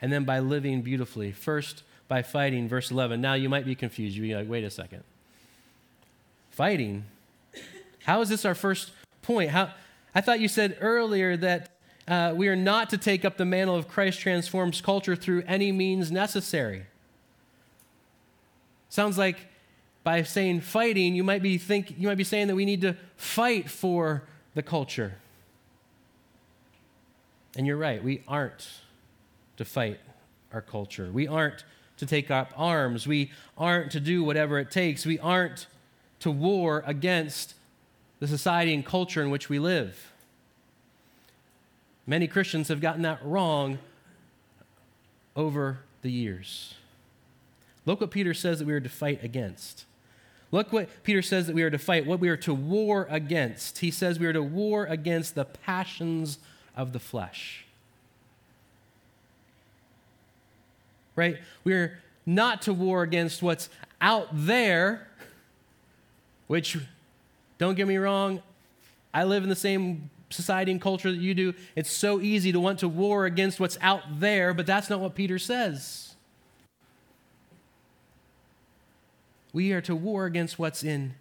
and 0.00 0.12
then 0.12 0.24
by 0.24 0.38
living 0.38 0.80
beautifully. 0.82 1.32
First, 1.32 1.82
by 2.06 2.22
fighting, 2.22 2.68
verse 2.68 2.90
11. 2.90 3.20
Now, 3.20 3.34
you 3.34 3.48
might 3.48 3.66
be 3.66 3.74
confused. 3.74 4.16
You'd 4.16 4.22
be 4.22 4.34
like, 4.34 4.48
wait 4.48 4.64
a 4.64 4.70
second. 4.70 5.02
Fighting? 6.50 7.04
How 8.04 8.20
is 8.20 8.28
this 8.28 8.44
our 8.44 8.54
first 8.54 8.92
point? 9.22 9.50
How, 9.50 9.72
I 10.14 10.20
thought 10.20 10.40
you 10.40 10.48
said 10.48 10.78
earlier 10.80 11.36
that 11.36 11.70
uh, 12.06 12.32
we 12.34 12.48
are 12.48 12.56
not 12.56 12.90
to 12.90 12.98
take 12.98 13.24
up 13.24 13.36
the 13.36 13.44
mantle 13.44 13.76
of 13.76 13.88
Christ 13.88 14.20
transforms 14.20 14.80
culture 14.80 15.16
through 15.16 15.44
any 15.46 15.72
means 15.72 16.10
necessary. 16.10 16.84
Sounds 18.88 19.16
like 19.16 19.46
by 20.04 20.22
saying 20.22 20.60
fighting, 20.60 21.14
you 21.14 21.24
might 21.24 21.42
be 21.42 21.58
think 21.58 21.94
you 21.98 22.08
might 22.08 22.18
be 22.18 22.24
saying 22.24 22.48
that 22.48 22.56
we 22.56 22.64
need 22.64 22.80
to 22.80 22.96
fight 23.16 23.70
for 23.70 24.24
the 24.54 24.62
culture. 24.62 25.14
And 27.56 27.66
you're 27.66 27.76
right, 27.76 28.02
we 28.02 28.22
aren't 28.26 28.68
to 29.56 29.64
fight 29.64 30.00
our 30.52 30.62
culture. 30.62 31.10
We 31.12 31.26
aren't 31.26 31.64
to 31.98 32.06
take 32.06 32.30
up 32.30 32.52
arms. 32.56 33.06
We 33.06 33.30
aren't 33.56 33.92
to 33.92 34.00
do 34.00 34.24
whatever 34.24 34.58
it 34.58 34.70
takes. 34.70 35.06
We 35.06 35.18
aren't 35.18 35.66
to 36.20 36.30
war 36.30 36.82
against 36.86 37.54
the 38.20 38.26
society 38.26 38.74
and 38.74 38.84
culture 38.84 39.22
in 39.22 39.30
which 39.30 39.48
we 39.48 39.58
live. 39.58 40.12
Many 42.06 42.26
Christians 42.26 42.68
have 42.68 42.80
gotten 42.80 43.02
that 43.02 43.24
wrong 43.24 43.78
over 45.36 45.78
the 46.02 46.10
years. 46.10 46.74
Look 47.86 48.00
what 48.00 48.10
Peter 48.10 48.34
says 48.34 48.58
that 48.58 48.66
we 48.66 48.72
are 48.72 48.80
to 48.80 48.88
fight 48.88 49.22
against. 49.22 49.84
Look 50.52 50.72
what 50.72 50.88
Peter 51.02 51.22
says 51.22 51.46
that 51.46 51.54
we 51.54 51.62
are 51.62 51.70
to 51.70 51.78
fight, 51.78 52.06
what 52.06 52.20
we 52.20 52.28
are 52.28 52.36
to 52.36 52.54
war 52.54 53.08
against. 53.10 53.78
He 53.78 53.90
says 53.90 54.18
we 54.18 54.26
are 54.26 54.32
to 54.34 54.42
war 54.42 54.84
against 54.84 55.34
the 55.34 55.46
passions 55.46 56.38
of 56.76 56.92
the 56.92 57.00
flesh. 57.00 57.64
Right? 61.16 61.38
We 61.64 61.72
are 61.72 61.98
not 62.26 62.62
to 62.62 62.72
war 62.74 63.02
against 63.02 63.42
what's 63.42 63.70
out 64.00 64.28
there, 64.32 65.08
which 66.46 66.78
don't 67.58 67.74
get 67.74 67.88
me 67.88 67.96
wrong, 67.96 68.42
I 69.14 69.24
live 69.24 69.42
in 69.42 69.48
the 69.48 69.56
same 69.56 70.10
society 70.30 70.72
and 70.72 70.80
culture 70.80 71.10
that 71.10 71.20
you 71.20 71.34
do. 71.34 71.54
It's 71.76 71.90
so 71.90 72.20
easy 72.20 72.52
to 72.52 72.60
want 72.60 72.80
to 72.80 72.88
war 72.88 73.24
against 73.24 73.60
what's 73.60 73.78
out 73.80 74.20
there, 74.20 74.52
but 74.54 74.66
that's 74.66 74.90
not 74.90 75.00
what 75.00 75.14
Peter 75.14 75.38
says. 75.38 76.11
We 79.52 79.72
are 79.72 79.80
to 79.82 79.94
war 79.94 80.26
against 80.26 80.58
what's 80.58 80.82
in 80.82 81.14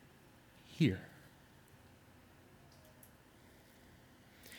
here. 0.67 0.99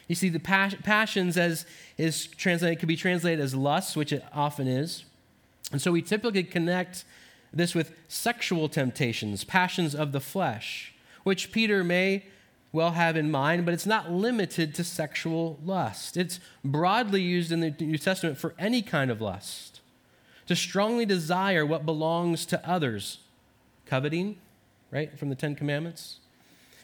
You 0.09 0.15
see, 0.15 0.29
the 0.29 0.41
passions 0.41 1.39
as 1.39 1.65
is 1.97 2.27
translated 2.27 2.79
could 2.79 2.89
be 2.89 2.97
translated 2.97 3.41
as 3.41 3.55
lust, 3.55 3.97
which 3.97 4.13
it 4.13 4.25
often 4.35 4.67
is. 4.67 5.05
And 5.71 5.81
so 5.81 5.93
we 5.93 6.03
typically 6.03 6.45
connect 6.45 7.05
this 7.53 7.75
with 7.75 7.93
sexual 8.09 8.69
temptations, 8.69 9.45
passions 9.45 9.95
of 9.95 10.13
the 10.13 10.21
flesh 10.21 10.93
which 11.23 11.53
Peter 11.53 11.85
may 11.85 12.25
well 12.73 12.93
have 12.93 13.17
in 13.17 13.31
mind, 13.31 13.65
but 13.65 13.75
it's 13.75 13.87
not 13.87 14.11
limited 14.11 14.75
to 14.75 14.85
sexual 14.85 15.59
lust. 15.65 16.17
It's 16.17 16.41
broadly 16.65 17.21
used 17.21 17.53
in 17.53 17.61
the 17.61 17.75
New 17.79 17.99
Testament 17.99 18.39
for 18.39 18.55
any 18.59 18.83
kind 18.83 19.11
of 19.11 19.21
lust. 19.21 19.81
To 20.47 20.57
strongly 20.57 21.07
desire 21.07 21.65
what 21.65 21.87
belongs 21.87 22.47
to 22.47 22.69
others, 22.69 23.19
coveting, 23.93 24.39
right, 24.91 25.19
from 25.19 25.29
the 25.29 25.35
Ten 25.35 25.55
Commandments. 25.55 26.17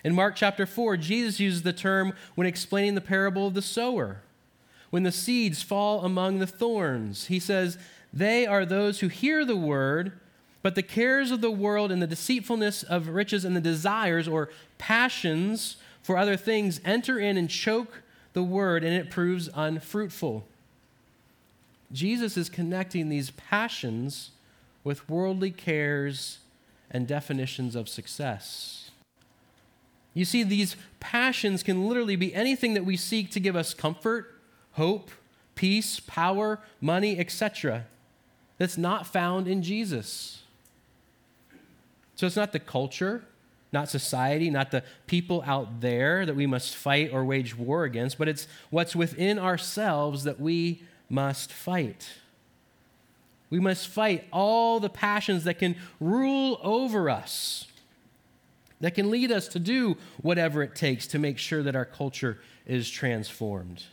In 0.05 0.15
Mark 0.15 0.37
chapter 0.37 0.67
4, 0.67 0.99
Jesus 0.99 1.41
uses 1.41 1.63
the 1.63 1.73
term 1.73 2.13
when 2.35 2.47
explaining 2.47 2.97
the 2.97 3.01
parable 3.01 3.47
of 3.47 3.55
the 3.55 3.63
sower. 3.63 4.21
When 4.91 5.05
the 5.05 5.11
seeds 5.11 5.63
fall 5.63 6.05
among 6.05 6.39
the 6.39 6.47
thorns, 6.47 7.29
he 7.29 7.39
says, 7.39 7.79
They 8.13 8.47
are 8.47 8.67
those 8.67 9.01
who 9.01 9.09
hear 9.09 9.47
the 9.47 9.57
word 9.57 10.13
but 10.61 10.75
the 10.75 10.83
cares 10.83 11.31
of 11.31 11.41
the 11.41 11.51
world 11.51 11.91
and 11.91 12.03
the 12.03 12.07
deceitfulness 12.07 12.83
of 12.83 13.09
riches 13.09 13.43
and 13.43 13.57
the 13.57 13.61
desires 13.63 14.29
or 14.29 14.51
passions 14.77 15.79
for 16.03 16.19
other 16.19 16.37
things 16.37 16.79
enter 16.85 17.19
in 17.19 17.39
and 17.39 17.49
choke 17.49 18.03
the 18.35 18.43
word, 18.43 18.85
and 18.85 18.93
it 18.93 19.09
proves 19.09 19.49
unfruitful. 19.55 20.47
Jesus 21.91 22.37
is 22.37 22.51
connecting 22.51 23.09
these 23.09 23.31
passions 23.31 24.33
with 24.85 25.09
worldly 25.09 25.51
cares 25.51 26.41
and 26.91 27.07
definitions 27.07 27.75
of 27.75 27.89
success. 27.89 28.91
You 30.15 30.25
see, 30.25 30.43
these 30.43 30.77
passions 31.01 31.63
can 31.63 31.87
literally 31.87 32.17
be 32.17 32.35
anything 32.35 32.75
that 32.75 32.85
we 32.85 32.97
seek 32.97 33.31
to 33.33 33.41
give 33.41 33.55
us 33.55 33.75
comfort, 33.75 34.35
hope, 34.73 35.11
peace, 35.55 36.01
power, 36.01 36.61
money, 36.81 37.19
etc., 37.19 37.85
that's 38.59 38.77
not 38.77 39.07
found 39.07 39.47
in 39.47 39.63
Jesus. 39.63 40.43
So 42.17 42.27
it's 42.27 42.35
not 42.35 42.53
the 42.53 42.59
culture, 42.59 43.23
not 43.73 43.89
society, 43.89 44.51
not 44.51 44.73
the 44.73 44.83
people 45.07 45.45
out 45.47 45.81
there 45.81 46.27
that 46.27 46.35
we 46.35 46.47
must 46.47 46.75
fight 46.75 47.13
or 47.13 47.25
wage 47.25 47.57
war 47.57 47.85
against, 47.85 48.19
but 48.19 48.27
it's 48.29 48.49
what's 48.71 48.97
within 48.97 49.39
ourselves 49.39 50.25
that 50.25 50.41
we 50.41 50.83
must 51.09 51.53
fight. 51.53 52.09
We 53.51 53.61
must 53.61 53.89
fight 53.89 54.27
all 54.33 54.81
the 54.81 54.91
passions 54.91 55.45
that 55.45 55.59
can 55.59 55.77
rule 56.01 56.61
over 56.63 57.09
us, 57.09 57.67
that 58.81 58.95
can 58.95 59.11
lead 59.11 59.33
us 59.33 59.49
to 59.49 59.59
do 59.59 59.97
whatever 60.21 60.63
it 60.63 60.75
takes 60.75 61.07
to 61.09 61.19
make 61.19 61.39
sure 61.39 61.63
that 61.63 61.75
our 61.75 61.87
culture 61.87 62.39
is 62.67 62.91
transformed. 62.91 63.85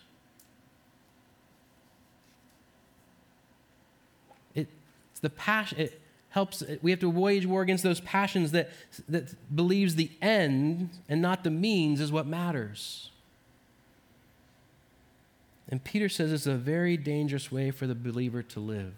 It's 4.54 5.22
the 5.22 5.30
passion. 5.30 5.80
It, 5.80 6.02
helps 6.36 6.62
we 6.82 6.92
have 6.92 7.00
to 7.00 7.10
wage 7.10 7.46
war 7.46 7.62
against 7.62 7.82
those 7.82 8.02
passions 8.02 8.52
that 8.52 8.70
that 9.08 9.34
believes 9.56 9.96
the 9.96 10.12
end 10.22 10.90
and 11.08 11.22
not 11.22 11.46
the 11.46 11.50
means 11.50 12.02
is 12.02 12.12
what 12.12 12.28
matters 12.28 13.10
and 15.70 15.82
peter 15.82 16.10
says 16.10 16.34
it's 16.34 16.46
a 16.46 16.56
very 16.56 16.98
dangerous 16.98 17.54
way 17.54 17.72
for 17.72 17.88
the 17.88 17.96
believer 17.96 18.44
to 18.44 18.60
live 18.60 18.96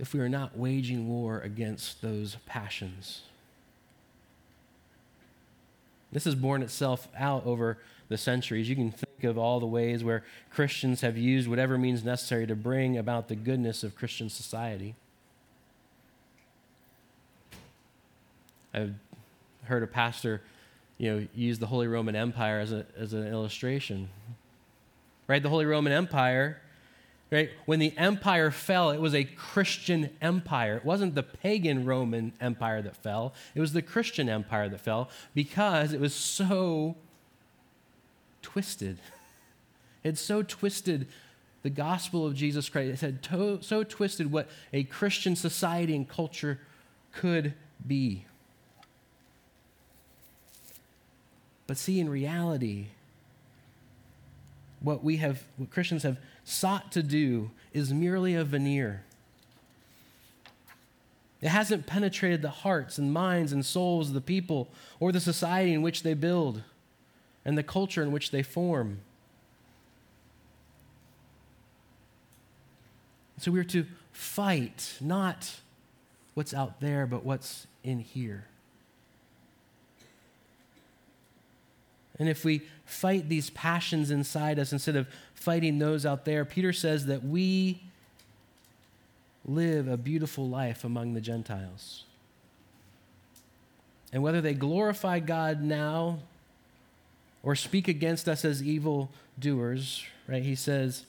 if 0.00 0.12
we 0.12 0.18
are 0.18 0.28
not 0.28 0.58
waging 0.58 1.08
war 1.08 1.38
against 1.40 2.02
those 2.02 2.36
passions 2.46 3.22
this 6.10 6.24
has 6.24 6.34
borne 6.34 6.62
itself 6.62 7.06
out 7.16 7.46
over 7.46 7.78
the 8.08 8.18
centuries 8.18 8.68
you 8.68 8.74
can 8.74 8.90
think 8.90 9.10
of 9.24 9.38
all 9.38 9.60
the 9.60 9.66
ways 9.66 10.02
where 10.02 10.24
Christians 10.50 11.00
have 11.02 11.16
used 11.16 11.48
whatever 11.48 11.78
means 11.78 12.04
necessary 12.04 12.46
to 12.46 12.56
bring 12.56 12.96
about 12.96 13.28
the 13.28 13.36
goodness 13.36 13.84
of 13.84 13.94
Christian 13.94 14.28
society. 14.28 14.94
I've 18.72 18.94
heard 19.64 19.82
a 19.82 19.86
pastor, 19.86 20.42
you 20.98 21.10
know, 21.10 21.26
use 21.34 21.58
the 21.58 21.66
Holy 21.66 21.88
Roman 21.88 22.16
Empire 22.16 22.60
as, 22.60 22.72
a, 22.72 22.86
as 22.96 23.12
an 23.12 23.26
illustration. 23.26 24.08
Right? 25.26 25.42
The 25.42 25.48
Holy 25.48 25.66
Roman 25.66 25.92
Empire, 25.92 26.60
right? 27.30 27.50
When 27.64 27.78
the 27.78 27.96
empire 27.96 28.50
fell, 28.50 28.90
it 28.90 29.00
was 29.00 29.14
a 29.14 29.24
Christian 29.24 30.10
empire. 30.20 30.76
It 30.76 30.84
wasn't 30.84 31.14
the 31.14 31.22
pagan 31.22 31.84
Roman 31.84 32.32
Empire 32.40 32.82
that 32.82 32.96
fell, 32.96 33.34
it 33.54 33.60
was 33.60 33.72
the 33.72 33.82
Christian 33.82 34.28
empire 34.28 34.68
that 34.68 34.80
fell 34.80 35.10
because 35.34 35.92
it 35.92 36.00
was 36.00 36.14
so 36.14 36.96
twisted. 38.42 38.98
It 40.02 40.16
so 40.16 40.42
twisted 40.42 41.08
the 41.62 41.68
gospel 41.68 42.26
of 42.26 42.34
Jesus 42.34 42.70
Christ. 42.70 43.02
It 43.02 43.06
had 43.06 43.22
to, 43.24 43.58
so 43.60 43.84
twisted 43.84 44.32
what 44.32 44.48
a 44.72 44.84
Christian 44.84 45.36
society 45.36 45.94
and 45.94 46.08
culture 46.08 46.58
could 47.12 47.52
be. 47.86 48.24
But 51.66 51.76
see, 51.76 52.00
in 52.00 52.08
reality, 52.08 52.86
what 54.80 55.04
we 55.04 55.18
have, 55.18 55.42
what 55.58 55.70
Christians 55.70 56.02
have 56.02 56.16
sought 56.44 56.92
to 56.92 57.02
do 57.02 57.50
is 57.72 57.92
merely 57.92 58.34
a 58.34 58.44
veneer. 58.44 59.04
It 61.40 61.48
hasn't 61.48 61.86
penetrated 61.86 62.42
the 62.42 62.50
hearts 62.50 62.98
and 62.98 63.12
minds 63.12 63.52
and 63.52 63.64
souls 63.64 64.08
of 64.08 64.14
the 64.14 64.20
people 64.20 64.68
or 64.98 65.10
the 65.10 65.20
society 65.20 65.72
in 65.72 65.82
which 65.82 66.02
they 66.02 66.14
build 66.14 66.62
and 67.44 67.56
the 67.56 67.62
culture 67.62 68.02
in 68.02 68.12
which 68.12 68.30
they 68.30 68.42
form. 68.42 69.00
So 73.38 73.50
we're 73.50 73.64
to 73.64 73.86
fight 74.12 74.98
not 75.00 75.60
what's 76.34 76.52
out 76.52 76.80
there, 76.80 77.06
but 77.06 77.24
what's 77.24 77.66
in 77.82 78.00
here. 78.00 78.46
And 82.20 82.28
if 82.28 82.44
we 82.44 82.60
fight 82.84 83.30
these 83.30 83.48
passions 83.50 84.10
inside 84.10 84.58
us 84.58 84.72
instead 84.72 84.94
of 84.94 85.08
fighting 85.34 85.78
those 85.78 86.04
out 86.04 86.26
there, 86.26 86.44
Peter 86.44 86.72
says 86.72 87.06
that 87.06 87.24
we 87.24 87.80
live 89.46 89.88
a 89.88 89.96
beautiful 89.96 90.46
life 90.46 90.84
among 90.84 91.14
the 91.14 91.20
Gentiles. 91.22 92.04
And 94.12 94.22
whether 94.22 94.42
they 94.42 94.52
glorify 94.52 95.18
God 95.18 95.62
now 95.62 96.18
or 97.42 97.54
speak 97.54 97.88
against 97.88 98.28
us 98.28 98.44
as 98.44 98.62
evil 98.62 99.10
doers, 99.38 100.04
right? 100.28 100.42
He 100.42 100.54
says, 100.54 101.06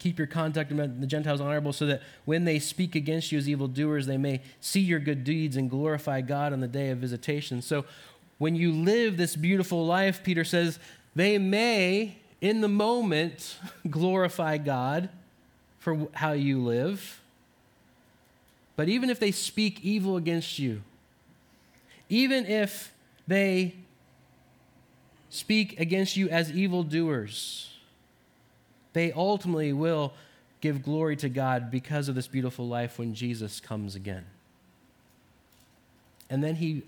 Keep 0.00 0.16
your 0.16 0.26
conduct 0.26 0.72
among 0.72 1.00
the 1.00 1.06
Gentiles 1.06 1.42
honorable, 1.42 1.74
so 1.74 1.84
that 1.84 2.00
when 2.24 2.46
they 2.46 2.58
speak 2.58 2.94
against 2.94 3.32
you 3.32 3.38
as 3.38 3.46
evil 3.46 3.68
doers, 3.68 4.06
they 4.06 4.16
may 4.16 4.40
see 4.58 4.80
your 4.80 4.98
good 4.98 5.24
deeds 5.24 5.56
and 5.56 5.68
glorify 5.68 6.22
God 6.22 6.54
on 6.54 6.60
the 6.60 6.66
day 6.66 6.88
of 6.88 6.96
visitation. 6.96 7.60
So, 7.60 7.84
when 8.40 8.56
you 8.56 8.72
live 8.72 9.18
this 9.18 9.36
beautiful 9.36 9.84
life, 9.84 10.22
Peter 10.24 10.44
says, 10.44 10.78
they 11.14 11.36
may, 11.36 12.16
in 12.40 12.62
the 12.62 12.68
moment, 12.68 13.58
glorify 13.90 14.56
God 14.56 15.10
for 15.78 16.08
how 16.14 16.32
you 16.32 16.58
live. 16.58 17.20
But 18.76 18.88
even 18.88 19.10
if 19.10 19.20
they 19.20 19.30
speak 19.30 19.84
evil 19.84 20.16
against 20.16 20.58
you, 20.58 20.80
even 22.08 22.46
if 22.46 22.94
they 23.28 23.74
speak 25.28 25.78
against 25.78 26.16
you 26.16 26.30
as 26.30 26.50
evildoers, 26.50 27.74
they 28.94 29.12
ultimately 29.12 29.74
will 29.74 30.14
give 30.62 30.82
glory 30.82 31.16
to 31.16 31.28
God 31.28 31.70
because 31.70 32.08
of 32.08 32.14
this 32.14 32.26
beautiful 32.26 32.66
life 32.66 32.98
when 32.98 33.12
Jesus 33.12 33.60
comes 33.60 33.94
again. 33.94 34.24
And 36.30 36.42
then 36.42 36.54
he 36.54 36.84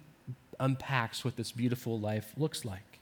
unpacks 0.62 1.24
what 1.24 1.36
this 1.36 1.50
beautiful 1.50 1.98
life 1.98 2.32
looks 2.36 2.64
like. 2.64 3.00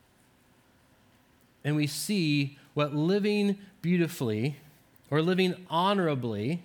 And 1.63 1.77
we 1.77 1.87
see 1.87 2.59
what 2.73 2.95
living 2.95 3.59
beautifully 3.83 4.57
or 5.11 5.21
living 5.21 5.67
honorably, 5.69 6.63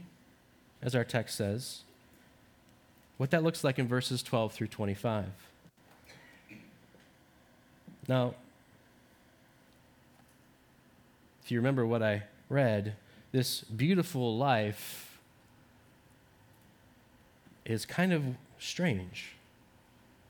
as 0.82 0.96
our 0.96 1.04
text 1.04 1.36
says, 1.36 1.82
what 3.18 3.30
that 3.32 3.44
looks 3.44 3.64
like 3.64 3.78
in 3.78 3.88
verses 3.88 4.24
12 4.24 4.54
through 4.54 4.68
25. 4.68 5.26
Now, 8.08 8.36
if 11.44 11.52
you 11.52 11.60
remember 11.60 11.86
what 11.86 12.02
I 12.02 12.24
read, 12.48 12.96
this 13.32 13.62
beautiful 13.62 14.38
life 14.38 15.20
is 17.66 17.86
kind 17.86 18.14
of 18.14 18.24
strange. 18.60 19.35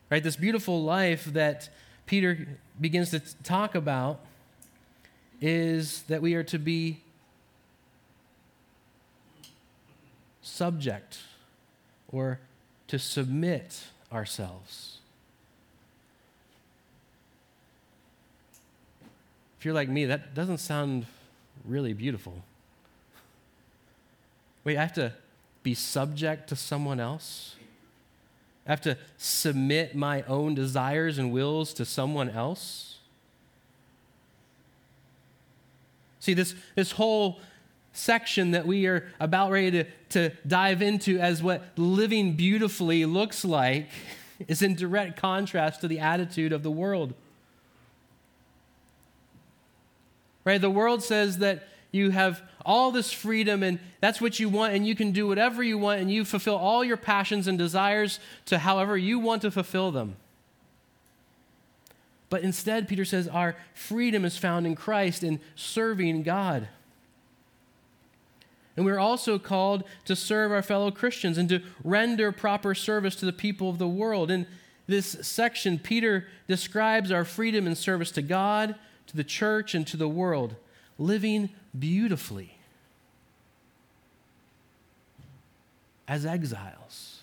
Right? 0.09 0.23
This 0.23 0.35
beautiful 0.35 0.83
life 0.83 1.25
that 1.25 1.69
Peter 2.05 2.47
begins 2.79 3.09
to 3.11 3.19
talk 3.43 3.75
about 3.75 4.19
is 5.41 6.03
that 6.03 6.21
we 6.21 6.35
are 6.35 6.43
to 6.43 6.59
be 6.59 7.01
subject 10.41 11.19
or 12.07 12.39
to 12.87 12.99
submit 12.99 13.83
ourselves. 14.11 14.99
If 19.57 19.65
you're 19.65 19.73
like 19.73 19.89
me, 19.89 20.05
that 20.05 20.35
doesn't 20.35 20.59
sound 20.59 21.07
really 21.65 21.93
beautiful. 21.93 22.43
Wait, 24.63 24.77
I 24.77 24.81
have 24.81 24.93
to 24.93 25.13
be 25.63 25.73
subject 25.73 26.47
to 26.49 26.55
someone 26.55 26.99
else? 26.99 27.55
I 28.67 28.71
have 28.71 28.81
to 28.81 28.97
submit 29.17 29.95
my 29.95 30.23
own 30.23 30.55
desires 30.55 31.17
and 31.17 31.31
wills 31.31 31.73
to 31.75 31.85
someone 31.85 32.29
else? 32.29 32.97
See, 36.19 36.33
this, 36.33 36.55
this 36.75 36.93
whole 36.93 37.39
section 37.93 38.51
that 38.51 38.65
we 38.65 38.87
are 38.87 39.07
about 39.19 39.51
ready 39.51 39.71
to, 39.71 39.83
to 40.09 40.31
dive 40.47 40.81
into 40.81 41.19
as 41.19 41.43
what 41.43 41.63
living 41.77 42.33
beautifully 42.33 43.05
looks 43.05 43.45
like 43.45 43.89
is 44.47 44.61
in 44.61 44.75
direct 44.75 45.17
contrast 45.17 45.81
to 45.81 45.87
the 45.87 45.99
attitude 45.99 46.51
of 46.51 46.63
the 46.63 46.71
world. 46.71 47.13
Right? 50.43 50.59
The 50.59 50.69
world 50.69 51.03
says 51.03 51.37
that 51.39 51.67
you 51.95 52.11
have 52.11 52.41
all 52.65 52.91
this 52.91 53.11
freedom 53.11 53.63
and 53.63 53.79
that's 54.01 54.19
what 54.19 54.39
you 54.39 54.49
want 54.49 54.73
and 54.73 54.85
you 54.85 54.95
can 54.95 55.11
do 55.11 55.27
whatever 55.27 55.63
you 55.63 55.77
want 55.77 56.01
and 56.01 56.11
you 56.11 56.25
fulfill 56.25 56.55
all 56.55 56.83
your 56.83 56.97
passions 56.97 57.47
and 57.47 57.57
desires 57.57 58.19
to 58.45 58.57
however 58.57 58.97
you 58.97 59.19
want 59.19 59.41
to 59.43 59.51
fulfill 59.51 59.91
them. 59.91 60.15
But 62.29 62.41
instead, 62.41 62.87
Peter 62.87 63.05
says 63.05 63.27
our 63.27 63.55
freedom 63.73 64.25
is 64.25 64.37
found 64.37 64.65
in 64.65 64.75
Christ 64.75 65.23
in 65.23 65.39
serving 65.55 66.23
God. 66.23 66.67
And 68.75 68.85
we're 68.85 68.99
also 68.99 69.39
called 69.39 69.83
to 70.05 70.15
serve 70.15 70.51
our 70.51 70.61
fellow 70.61 70.91
Christians 70.91 71.37
and 71.37 71.47
to 71.49 71.61
render 71.83 72.31
proper 72.31 72.75
service 72.75 73.15
to 73.17 73.25
the 73.25 73.31
people 73.31 73.69
of 73.69 73.77
the 73.77 73.87
world. 73.87 74.29
In 74.29 74.47
this 74.87 75.17
section, 75.21 75.79
Peter 75.79 76.27
describes 76.47 77.11
our 77.11 77.23
freedom 77.23 77.67
in 77.67 77.75
service 77.75 78.11
to 78.11 78.21
God, 78.21 78.75
to 79.07 79.15
the 79.15 79.23
church, 79.23 79.73
and 79.73 79.87
to 79.87 79.97
the 79.97 80.09
world, 80.09 80.55
living 80.97 81.49
beautifully 81.77 82.57
as 86.07 86.25
exiles, 86.25 87.21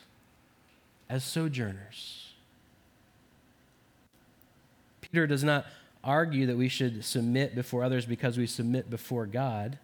as 1.08 1.24
sojourners. 1.24 2.32
Peter 5.00 5.26
does 5.26 5.44
not 5.44 5.66
argue 6.02 6.46
that 6.46 6.56
we 6.56 6.68
should 6.68 7.04
submit 7.04 7.54
before 7.54 7.84
others 7.84 8.06
because 8.06 8.36
we 8.36 8.46
submit 8.46 8.90
before 8.90 9.26
God. 9.26 9.78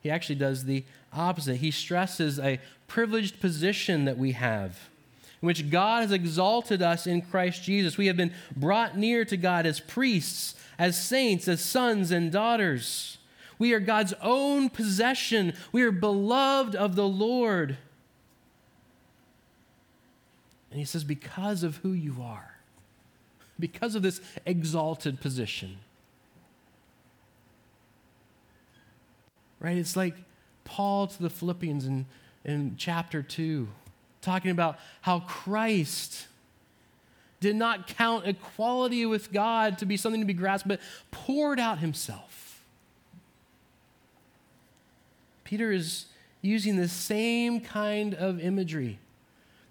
He 0.00 0.10
actually 0.10 0.36
does 0.36 0.64
the 0.64 0.84
opposite. 1.12 1.56
He 1.56 1.70
stresses 1.70 2.38
a 2.38 2.58
privileged 2.88 3.40
position 3.40 4.04
that 4.04 4.18
we 4.18 4.32
have, 4.32 4.88
in 5.42 5.46
which 5.46 5.70
God 5.70 6.02
has 6.02 6.12
exalted 6.12 6.80
us 6.80 7.06
in 7.06 7.20
Christ 7.20 7.64
Jesus. 7.64 7.98
We 7.98 8.06
have 8.06 8.16
been 8.16 8.32
brought 8.56 8.96
near 8.96 9.24
to 9.24 9.36
God 9.36 9.66
as 9.66 9.80
priests, 9.80 10.54
as 10.78 11.02
saints, 11.02 11.48
as 11.48 11.60
sons 11.60 12.12
and 12.12 12.30
daughters. 12.30 13.18
We 13.58 13.72
are 13.74 13.80
God's 13.80 14.14
own 14.22 14.70
possession. 14.70 15.54
We 15.72 15.82
are 15.82 15.90
beloved 15.90 16.76
of 16.76 16.94
the 16.94 17.06
Lord. 17.06 17.76
And 20.70 20.78
he 20.78 20.84
says, 20.84 21.04
because 21.04 21.62
of 21.62 21.76
who 21.78 21.92
you 21.92 22.22
are, 22.22 22.58
because 23.58 23.94
of 23.94 24.02
this 24.02 24.20
exalted 24.46 25.20
position. 25.20 25.78
Right? 29.60 29.76
It's 29.76 29.96
like 29.96 30.14
Paul 30.64 31.08
to 31.08 31.22
the 31.22 31.30
Philippians 31.30 31.84
in, 31.84 32.06
in 32.44 32.76
chapter 32.78 33.22
2, 33.22 33.68
talking 34.22 34.50
about 34.50 34.78
how 35.02 35.20
Christ 35.20 36.26
did 37.40 37.56
not 37.56 37.88
count 37.88 38.26
equality 38.26 39.04
with 39.04 39.32
God 39.32 39.78
to 39.78 39.86
be 39.86 39.96
something 39.96 40.20
to 40.20 40.26
be 40.26 40.32
grasped, 40.32 40.68
but 40.68 40.80
poured 41.10 41.58
out 41.58 41.80
himself. 41.80 42.62
Peter 45.44 45.72
is 45.72 46.06
using 46.40 46.76
the 46.76 46.88
same 46.88 47.60
kind 47.60 48.14
of 48.14 48.40
imagery 48.40 48.98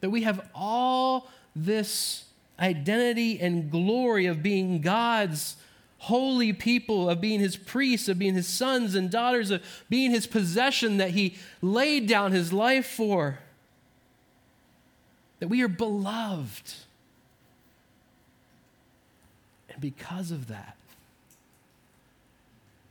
that 0.02 0.10
we 0.10 0.24
have 0.24 0.50
all 0.54 1.30
this 1.56 2.26
identity 2.60 3.40
and 3.40 3.72
glory 3.72 4.26
of 4.26 4.44
being 4.44 4.82
God's 4.82 5.56
holy 6.00 6.52
people, 6.52 7.10
of 7.10 7.22
being 7.22 7.40
his 7.40 7.56
priests, 7.56 8.08
of 8.08 8.20
being 8.20 8.34
his 8.34 8.48
sons 8.48 8.96
and 8.96 9.10
daughters, 9.10 9.52
of 9.52 9.64
being 9.90 10.12
his 10.12 10.28
possession 10.28 10.98
that 10.98 11.12
he 11.12 11.36
laid 11.62 12.08
down 12.08 12.32
his 12.32 12.52
life 12.52 12.86
for. 12.86 13.40
That 15.42 15.48
we 15.48 15.64
are 15.64 15.68
beloved. 15.68 16.74
And 19.70 19.82
because 19.82 20.30
of 20.30 20.48
that, 20.48 20.78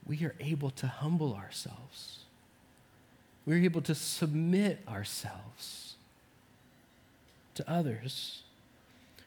we 0.05 0.25
are 0.25 0.35
able 0.41 0.71
to 0.71 0.89
humble 0.89 1.35
ourselves. 1.35 2.25
We're 3.47 3.63
able 3.63 3.83
to 3.83 3.95
submit 3.95 4.81
ourselves 4.89 5.95
to 7.55 7.71
others. 7.71 8.43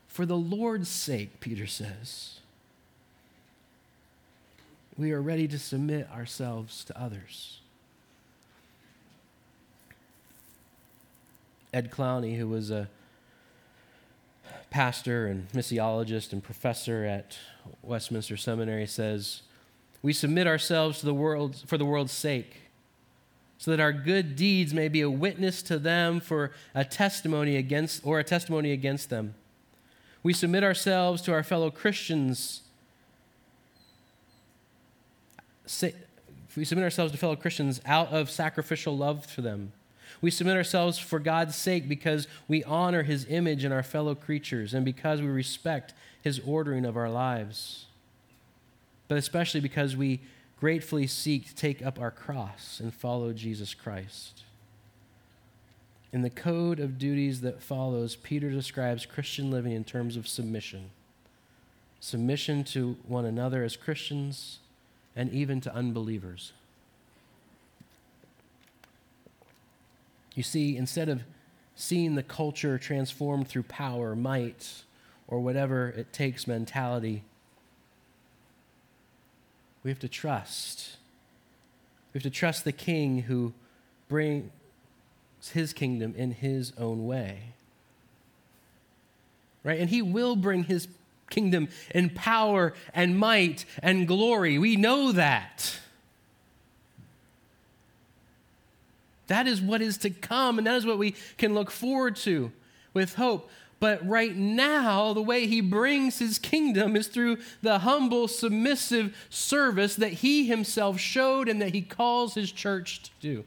For 0.09 0.25
the 0.25 0.35
Lord's 0.35 0.89
sake, 0.89 1.39
Peter 1.39 1.65
says 1.65 2.41
we 4.97 5.13
are 5.13 5.21
ready 5.21 5.47
to 5.47 5.57
submit 5.57 6.11
ourselves 6.11 6.83
to 6.83 7.01
others. 7.01 7.61
Ed 11.73 11.89
Clowney, 11.89 12.37
who 12.37 12.49
was 12.49 12.69
a 12.69 12.89
pastor 14.73 15.27
and 15.27 15.47
missiologist 15.51 16.33
and 16.33 16.43
professor 16.43 17.05
at 17.05 17.37
Westminster 17.83 18.35
Seminary, 18.35 18.87
says, 18.87 19.43
We 20.01 20.13
submit 20.13 20.47
ourselves 20.47 20.99
to 20.99 21.05
the 21.05 21.13
world 21.13 21.61
for 21.67 21.77
the 21.77 21.85
world's 21.85 22.11
sake, 22.11 22.61
so 23.59 23.69
that 23.69 23.79
our 23.79 23.93
good 23.93 24.35
deeds 24.35 24.73
may 24.73 24.87
be 24.87 25.01
a 25.01 25.09
witness 25.11 25.61
to 25.63 25.77
them 25.77 26.19
for 26.19 26.51
a 26.73 26.83
testimony 26.83 27.55
against 27.55 28.03
or 28.03 28.17
a 28.17 28.23
testimony 28.23 28.71
against 28.71 29.11
them. 29.11 29.35
We 30.23 30.33
submit 30.33 30.63
ourselves 30.63 31.21
to 31.21 31.33
our 31.33 31.43
fellow 31.43 31.69
Christians 31.69 32.63
we 36.57 36.65
submit 36.65 36.83
ourselves 36.83 37.11
to 37.11 37.17
fellow 37.17 37.35
Christians 37.35 37.79
out 37.85 38.09
of 38.09 38.29
sacrificial 38.29 38.97
love 38.97 39.25
for 39.25 39.41
them. 39.41 39.71
We 40.21 40.31
submit 40.31 40.55
ourselves 40.55 40.97
for 40.97 41.19
God's 41.19 41.55
sake 41.55 41.87
because 41.87 42.27
we 42.47 42.63
honor 42.63 43.03
his 43.03 43.25
image 43.29 43.63
in 43.65 43.71
our 43.71 43.83
fellow 43.83 44.15
creatures 44.15 44.73
and 44.73 44.85
because 44.85 45.21
we 45.21 45.27
respect 45.27 45.93
his 46.21 46.39
ordering 46.39 46.85
of 46.85 46.97
our 46.97 47.09
lives. 47.09 47.85
But 49.07 49.17
especially 49.17 49.59
because 49.59 49.95
we 49.95 50.21
gratefully 50.59 51.07
seek 51.07 51.47
to 51.47 51.55
take 51.55 51.85
up 51.85 51.99
our 51.99 52.11
cross 52.11 52.79
and 52.79 52.93
follow 52.93 53.33
Jesus 53.33 53.73
Christ. 53.73 54.43
In 56.13 56.21
the 56.21 56.29
code 56.29 56.79
of 56.79 56.97
duties 56.99 57.41
that 57.41 57.61
follows, 57.61 58.15
Peter 58.15 58.49
describes 58.49 59.05
Christian 59.05 59.49
living 59.51 59.73
in 59.73 59.83
terms 59.83 60.15
of 60.15 60.27
submission 60.27 60.91
submission 61.99 62.65
to 62.65 62.97
one 63.07 63.23
another 63.23 63.63
as 63.63 63.77
Christians 63.77 64.59
and 65.15 65.31
even 65.31 65.61
to 65.61 65.73
unbelievers. 65.73 66.51
You 70.33 70.43
see, 70.43 70.77
instead 70.77 71.09
of 71.09 71.23
seeing 71.75 72.15
the 72.15 72.23
culture 72.23 72.77
transformed 72.77 73.47
through 73.47 73.63
power, 73.63 74.15
might, 74.15 74.83
or 75.27 75.39
whatever 75.39 75.89
it 75.89 76.13
takes 76.13 76.47
mentality, 76.47 77.23
we 79.83 79.91
have 79.91 79.99
to 79.99 80.07
trust. 80.07 80.97
We 82.13 82.19
have 82.19 82.23
to 82.23 82.29
trust 82.29 82.63
the 82.63 82.71
king 82.71 83.23
who 83.23 83.53
brings 84.07 84.49
his 85.51 85.73
kingdom 85.73 86.13
in 86.17 86.31
his 86.31 86.73
own 86.77 87.05
way. 87.05 87.53
Right? 89.63 89.79
And 89.79 89.89
he 89.89 90.01
will 90.01 90.35
bring 90.35 90.63
his 90.63 90.87
kingdom 91.29 91.69
in 91.93 92.09
power 92.09 92.73
and 92.93 93.17
might 93.17 93.65
and 93.81 94.07
glory. 94.07 94.57
We 94.57 94.75
know 94.75 95.11
that. 95.13 95.79
That 99.27 99.47
is 99.47 99.61
what 99.61 99.81
is 99.81 99.97
to 99.99 100.09
come, 100.09 100.57
and 100.57 100.67
that 100.67 100.75
is 100.75 100.85
what 100.85 100.97
we 100.97 101.15
can 101.37 101.53
look 101.53 101.71
forward 101.71 102.15
to 102.17 102.51
with 102.93 103.15
hope. 103.15 103.49
But 103.79 104.07
right 104.07 104.35
now, 104.35 105.13
the 105.13 105.21
way 105.21 105.47
he 105.47 105.59
brings 105.59 106.19
his 106.19 106.39
kingdom 106.39 106.95
is 106.95 107.07
through 107.07 107.37
the 107.61 107.79
humble, 107.79 108.27
submissive 108.27 109.15
service 109.29 109.95
that 109.95 110.13
he 110.13 110.47
himself 110.47 110.99
showed 110.99 111.49
and 111.49 111.61
that 111.61 111.73
he 111.73 111.81
calls 111.81 112.33
his 112.33 112.51
church 112.51 113.03
to 113.03 113.11
do. 113.19 113.43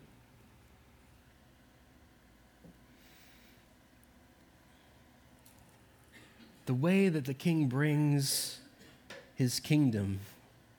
the 6.67 6.75
way 6.75 7.09
that 7.09 7.25
the 7.25 7.35
king 7.35 7.69
brings 7.69 8.59
his 9.37 9.61
kingdom 9.61 10.21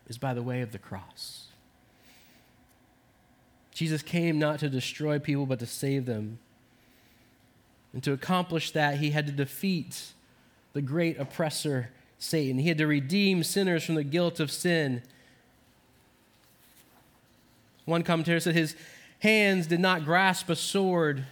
is 0.08 0.18
by 0.18 0.34
the 0.34 0.44
way 0.44 0.62
of 0.62 0.72
the 0.72 0.78
cross. 0.78 1.47
Jesus 3.78 4.02
came 4.02 4.40
not 4.40 4.58
to 4.62 4.70
destroy 4.70 5.20
people, 5.20 5.46
but 5.46 5.60
to 5.60 5.68
save 5.68 6.08
them. 6.08 6.40
And 7.94 8.02
to 8.02 8.12
accomplish 8.12 8.72
that, 8.72 8.98
he 8.98 9.12
had 9.12 9.28
to 9.28 9.32
defeat 9.32 10.14
the 10.74 10.82
great 10.82 11.20
oppressor, 11.20 11.92
Satan. 12.18 12.58
He 12.58 12.70
had 12.70 12.80
to 12.80 12.88
redeem 12.88 13.44
sinners 13.44 13.84
from 13.84 13.94
the 13.94 14.04
guilt 14.04 14.40
of 14.40 14.50
sin. 14.50 15.04
One 17.86 18.02
commentator 18.02 18.40
said 18.40 18.56
his 18.56 18.76
hands 19.20 19.68
did 19.68 19.80
not 19.80 20.06
grasp 20.06 20.50
a 20.50 20.56
sword 20.56 21.26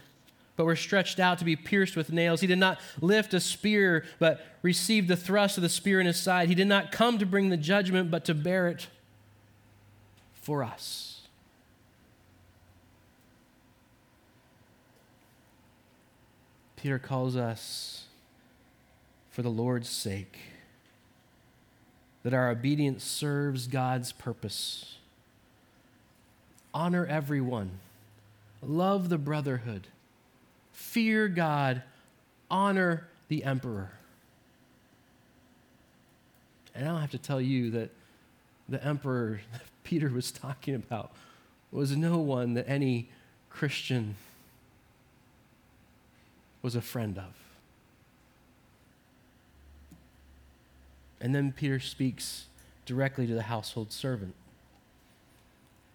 but 0.55 0.65
were 0.65 0.75
stretched 0.75 1.19
out 1.19 1.39
to 1.39 1.45
be 1.45 1.55
pierced 1.55 1.95
with 1.95 2.11
nails. 2.11 2.41
He 2.41 2.47
did 2.47 2.59
not 2.59 2.79
lift 3.01 3.33
a 3.33 3.39
spear, 3.39 4.05
but 4.19 4.45
received 4.61 5.07
the 5.07 5.17
thrust 5.17 5.57
of 5.57 5.63
the 5.63 5.69
spear 5.69 5.99
in 5.99 6.05
his 6.05 6.19
side. 6.19 6.47
He 6.47 6.55
did 6.55 6.67
not 6.67 6.91
come 6.91 7.17
to 7.17 7.25
bring 7.25 7.49
the 7.49 7.57
judgment, 7.57 8.11
but 8.11 8.23
to 8.25 8.35
bear 8.35 8.67
it 8.67 8.85
for 10.35 10.63
us. 10.63 11.14
Peter 16.85 16.99
calls 16.99 17.35
us 17.35 18.03
for 19.31 19.41
the 19.41 19.49
Lord's 19.49 19.89
sake, 19.89 20.37
that 22.21 22.31
our 22.31 22.51
obedience 22.51 23.03
serves 23.03 23.65
God's 23.65 24.11
purpose. 24.11 24.97
Honor 26.75 27.03
everyone, 27.07 27.79
love 28.61 29.09
the 29.09 29.17
brotherhood 29.17 29.87
fear 30.73 31.27
God, 31.27 31.81
honor 32.51 33.07
the 33.29 33.45
emperor. 33.45 33.89
And 36.75 36.87
I 36.87 36.91
don't 36.91 37.01
have 37.01 37.09
to 37.09 37.17
tell 37.17 37.41
you 37.41 37.71
that 37.71 37.89
the 38.69 38.85
emperor 38.85 39.41
that 39.53 39.61
Peter 39.83 40.09
was 40.09 40.31
talking 40.31 40.75
about 40.75 41.13
was 41.71 41.97
no 41.97 42.19
one 42.19 42.53
that 42.53 42.69
any 42.69 43.09
Christian 43.49 44.17
was 46.65 46.75
a 46.75 46.81
friend 46.81 47.17
of. 47.17 47.33
And 51.21 51.33
then 51.33 51.53
Peter 51.53 51.79
speaks 51.79 52.47
directly 52.85 53.25
to 53.25 53.33
the 53.33 53.43
household 53.43 53.91
servant, 53.93 54.35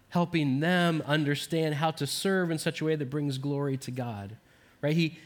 helping 0.09 0.59
them 0.59 1.03
understand 1.05 1.75
how 1.75 1.91
to 1.91 2.07
serve 2.07 2.49
in 2.49 2.57
such 2.57 2.81
a 2.81 2.85
way 2.85 2.95
that 2.95 3.09
brings 3.09 3.37
glory 3.37 3.77
to 3.77 3.91
God 3.91 4.37
right? 4.81 4.95
He 4.95 5.17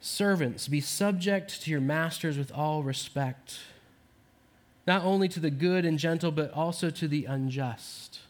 servants, 0.00 0.66
be 0.66 0.80
subject 0.80 1.62
to 1.62 1.70
your 1.70 1.80
masters 1.80 2.38
with 2.38 2.50
all 2.52 2.82
respect, 2.82 3.60
not 4.86 5.04
only 5.04 5.28
to 5.28 5.40
the 5.40 5.50
good 5.50 5.84
and 5.84 5.98
gentle, 5.98 6.32
but 6.32 6.50
also 6.52 6.90
to 6.90 7.06
the 7.06 7.26
unjust. 7.26 8.20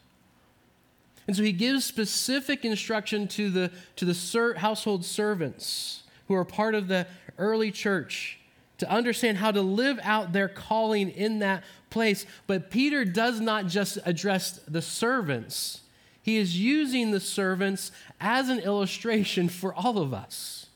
And 1.31 1.37
so 1.37 1.43
he 1.43 1.53
gives 1.53 1.85
specific 1.85 2.65
instruction 2.65 3.25
to 3.29 3.49
the, 3.49 3.71
to 3.95 4.03
the 4.03 4.13
ser- 4.13 4.55
household 4.55 5.05
servants 5.05 6.03
who 6.27 6.33
are 6.35 6.43
part 6.43 6.75
of 6.75 6.89
the 6.89 7.07
early 7.37 7.71
church 7.71 8.37
to 8.79 8.91
understand 8.91 9.37
how 9.37 9.49
to 9.49 9.61
live 9.61 9.97
out 10.03 10.33
their 10.33 10.49
calling 10.49 11.09
in 11.09 11.39
that 11.39 11.63
place. 11.89 12.25
But 12.47 12.69
Peter 12.69 13.05
does 13.05 13.39
not 13.39 13.67
just 13.67 13.97
address 14.03 14.59
the 14.67 14.81
servants, 14.81 15.79
he 16.21 16.35
is 16.35 16.59
using 16.59 17.11
the 17.11 17.21
servants 17.21 17.93
as 18.19 18.49
an 18.49 18.59
illustration 18.59 19.47
for 19.47 19.73
all 19.73 19.99
of 19.99 20.13
us. 20.13 20.67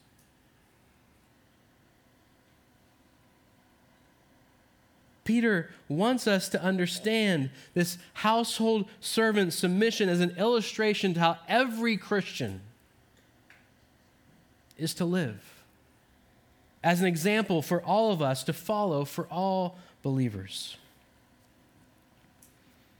Peter 5.25 5.69
wants 5.89 6.27
us 6.27 6.47
to 6.47 6.61
understand 6.61 7.49
this 7.73 7.97
household 8.13 8.87
servant 9.01 9.51
submission 9.51 10.07
as 10.07 10.21
an 10.21 10.29
illustration 10.37 11.13
to 11.15 11.19
how 11.19 11.37
every 11.49 11.97
Christian 11.97 12.61
is 14.77 14.93
to 14.93 15.03
live. 15.03 15.51
as 16.85 17.01
an 17.01 17.07
example 17.07 17.63
for 17.63 17.81
all 17.81 18.11
of 18.11 18.21
us 18.21 18.43
to 18.43 18.53
follow 18.53 19.03
for 19.03 19.25
all 19.31 19.75
believers. 20.03 20.77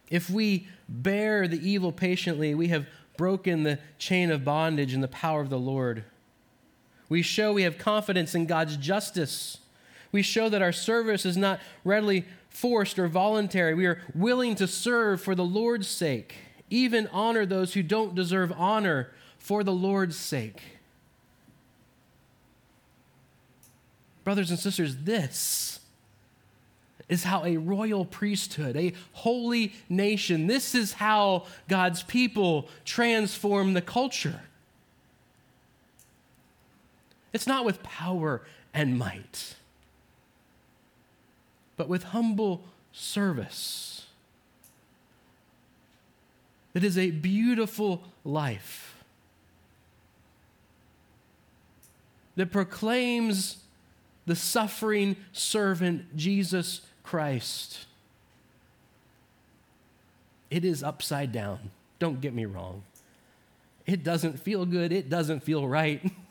If 0.09 0.27
we 0.27 0.67
bear 0.89 1.47
the 1.47 1.69
evil 1.69 1.91
patiently, 1.91 2.55
we 2.55 2.69
have 2.69 2.87
broken 3.15 3.61
the 3.61 3.77
chain 3.99 4.31
of 4.31 4.43
bondage 4.43 4.93
in 4.95 5.01
the 5.01 5.07
power 5.07 5.39
of 5.39 5.51
the 5.51 5.59
Lord. 5.59 6.03
We 7.09 7.21
show 7.21 7.53
we 7.53 7.61
have 7.61 7.77
confidence 7.77 8.33
in 8.33 8.47
God's 8.47 8.75
justice. 8.75 9.59
We 10.15 10.21
show 10.21 10.47
that 10.47 10.61
our 10.61 10.71
service 10.71 11.25
is 11.25 11.35
not 11.35 11.59
readily 11.83 12.23
forced 12.47 12.97
or 12.97 13.09
voluntary. 13.09 13.73
We 13.73 13.85
are 13.85 14.01
willing 14.13 14.55
to 14.55 14.65
serve 14.65 15.19
for 15.19 15.35
the 15.35 15.43
Lord's 15.43 15.89
sake, 15.89 16.35
even 16.69 17.07
honor 17.07 17.45
those 17.45 17.73
who 17.73 17.83
don't 17.83 18.15
deserve 18.15 18.53
honor 18.55 19.11
for 19.37 19.61
the 19.61 19.73
Lord's 19.73 20.15
sake. 20.15 20.61
Brothers 24.23 24.49
and 24.51 24.57
sisters, 24.57 24.95
this 25.03 25.81
is 27.09 27.25
how 27.25 27.43
a 27.43 27.57
royal 27.57 28.05
priesthood, 28.05 28.77
a 28.77 28.93
holy 29.11 29.73
nation, 29.89 30.47
this 30.47 30.73
is 30.73 30.93
how 30.93 31.45
God's 31.67 32.03
people 32.03 32.69
transform 32.85 33.73
the 33.73 33.81
culture. 33.81 34.43
It's 37.33 37.47
not 37.47 37.65
with 37.65 37.83
power 37.83 38.43
and 38.73 38.97
might, 38.97 39.55
but 41.77 41.87
with 41.87 42.03
humble 42.03 42.63
service. 42.91 44.05
It 46.73 46.83
is 46.83 46.97
a 46.97 47.11
beautiful 47.11 48.03
life 48.23 49.03
that 52.35 52.51
proclaims 52.51 53.57
the 54.25 54.35
suffering 54.35 55.15
servant 55.31 56.15
Jesus 56.17 56.81
Christ. 57.03 57.85
It 60.49 60.65
is 60.65 60.83
upside 60.83 61.31
down. 61.31 61.71
Don't 61.99 62.19
get 62.21 62.33
me 62.33 62.45
wrong. 62.45 62.83
It 63.85 64.03
doesn't 64.03 64.39
feel 64.39 64.65
good. 64.65 64.91
It 64.91 65.09
doesn't 65.09 65.41
feel 65.41 65.67
right. 65.67 66.01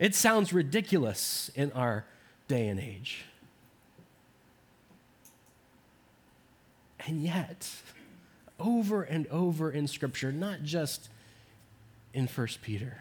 It 0.00 0.16
sounds 0.16 0.52
ridiculous 0.52 1.52
in 1.54 1.70
our 1.70 2.04
day 2.48 2.66
and 2.66 2.80
age. 2.80 3.24
And 7.06 7.22
yet, 7.22 7.70
over 8.58 9.02
and 9.02 9.26
over 9.28 9.70
in 9.70 9.86
Scripture, 9.86 10.32
not 10.32 10.62
just 10.62 11.08
in 12.12 12.26
1 12.26 12.48
Peter, 12.62 12.98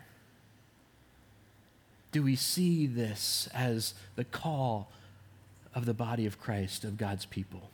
do 2.11 2.21
we 2.21 2.35
see 2.35 2.85
this 2.85 3.47
as 3.53 3.93
the 4.15 4.23
call 4.23 4.89
of 5.75 5.85
the 5.85 5.93
body 5.93 6.25
of 6.25 6.39
Christ, 6.39 6.83
of 6.83 6.97
God's 6.97 7.25
people. 7.25 7.69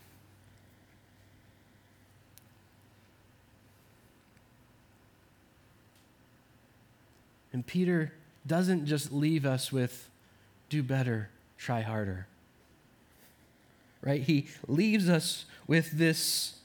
And 7.51 7.65
Peter 7.65 8.13
doesn't 8.45 8.85
just 8.85 9.11
leave 9.11 9.45
us 9.45 9.71
with 9.71 10.09
do 10.69 10.83
better, 10.83 11.29
try 11.57 11.81
harder. 11.81 12.27
Right? 14.09 14.23
He 14.23 14.47
leaves 14.67 15.07
us 15.07 15.45
with 15.67 15.91
this 15.91 16.55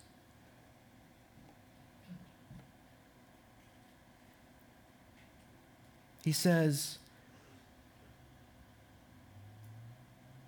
He 6.24 6.32
says, 6.32 6.96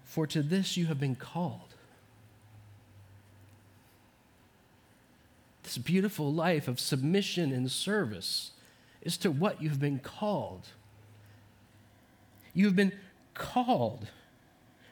For 0.06 0.26
to 0.26 0.42
this 0.42 0.78
you 0.78 0.86
have 0.86 0.98
been 0.98 1.16
called. 1.16 1.74
This 5.64 5.76
beautiful 5.76 6.32
life 6.32 6.66
of 6.66 6.80
submission 6.80 7.52
and 7.52 7.70
service 7.70 8.52
is 9.02 9.18
to 9.18 9.30
what 9.30 9.60
you've 9.60 9.78
been 9.78 9.98
called. 9.98 10.68
You've 12.54 12.74
been 12.74 12.92
called 13.34 14.06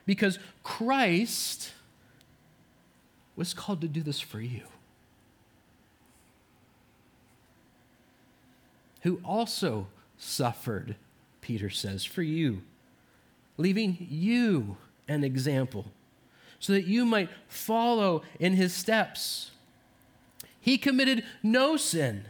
because 0.05 0.37
Christ 0.61 1.71
was 3.35 3.53
called 3.53 3.81
to 3.81 3.87
do 3.87 4.01
this 4.01 4.19
for 4.19 4.39
you. 4.39 4.63
Who 9.01 9.19
also 9.23 9.87
suffered, 10.17 10.95
Peter 11.41 11.69
says, 11.69 12.05
for 12.05 12.23
you, 12.23 12.61
leaving 13.57 14.07
you 14.09 14.77
an 15.07 15.23
example 15.23 15.85
so 16.59 16.73
that 16.73 16.87
you 16.87 17.05
might 17.05 17.29
follow 17.47 18.23
in 18.39 18.53
his 18.53 18.73
steps. 18.73 19.51
He 20.59 20.77
committed 20.77 21.23
no 21.43 21.77
sin. 21.77 22.25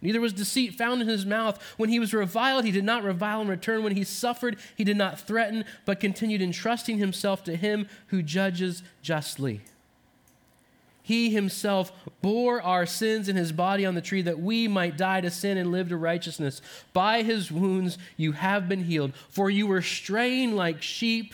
Neither 0.00 0.20
was 0.20 0.32
deceit 0.32 0.74
found 0.74 1.02
in 1.02 1.08
his 1.08 1.26
mouth. 1.26 1.62
When 1.76 1.88
he 1.88 1.98
was 1.98 2.14
reviled, 2.14 2.64
he 2.64 2.70
did 2.72 2.84
not 2.84 3.04
revile 3.04 3.40
in 3.40 3.48
return. 3.48 3.82
When 3.82 3.96
he 3.96 4.04
suffered, 4.04 4.56
he 4.76 4.84
did 4.84 4.96
not 4.96 5.20
threaten, 5.20 5.64
but 5.84 6.00
continued 6.00 6.42
entrusting 6.42 6.98
himself 6.98 7.44
to 7.44 7.56
him 7.56 7.88
who 8.08 8.22
judges 8.22 8.82
justly. 9.02 9.60
He 11.08 11.30
himself 11.30 11.90
bore 12.20 12.60
our 12.60 12.84
sins 12.84 13.30
in 13.30 13.36
his 13.36 13.50
body 13.50 13.86
on 13.86 13.94
the 13.94 14.02
tree 14.02 14.20
that 14.20 14.40
we 14.40 14.68
might 14.68 14.98
die 14.98 15.22
to 15.22 15.30
sin 15.30 15.56
and 15.56 15.72
live 15.72 15.88
to 15.88 15.96
righteousness. 15.96 16.60
By 16.92 17.22
his 17.22 17.50
wounds 17.50 17.96
you 18.18 18.32
have 18.32 18.68
been 18.68 18.84
healed, 18.84 19.14
for 19.30 19.48
you 19.48 19.66
were 19.66 19.80
straying 19.80 20.54
like 20.54 20.82
sheep 20.82 21.32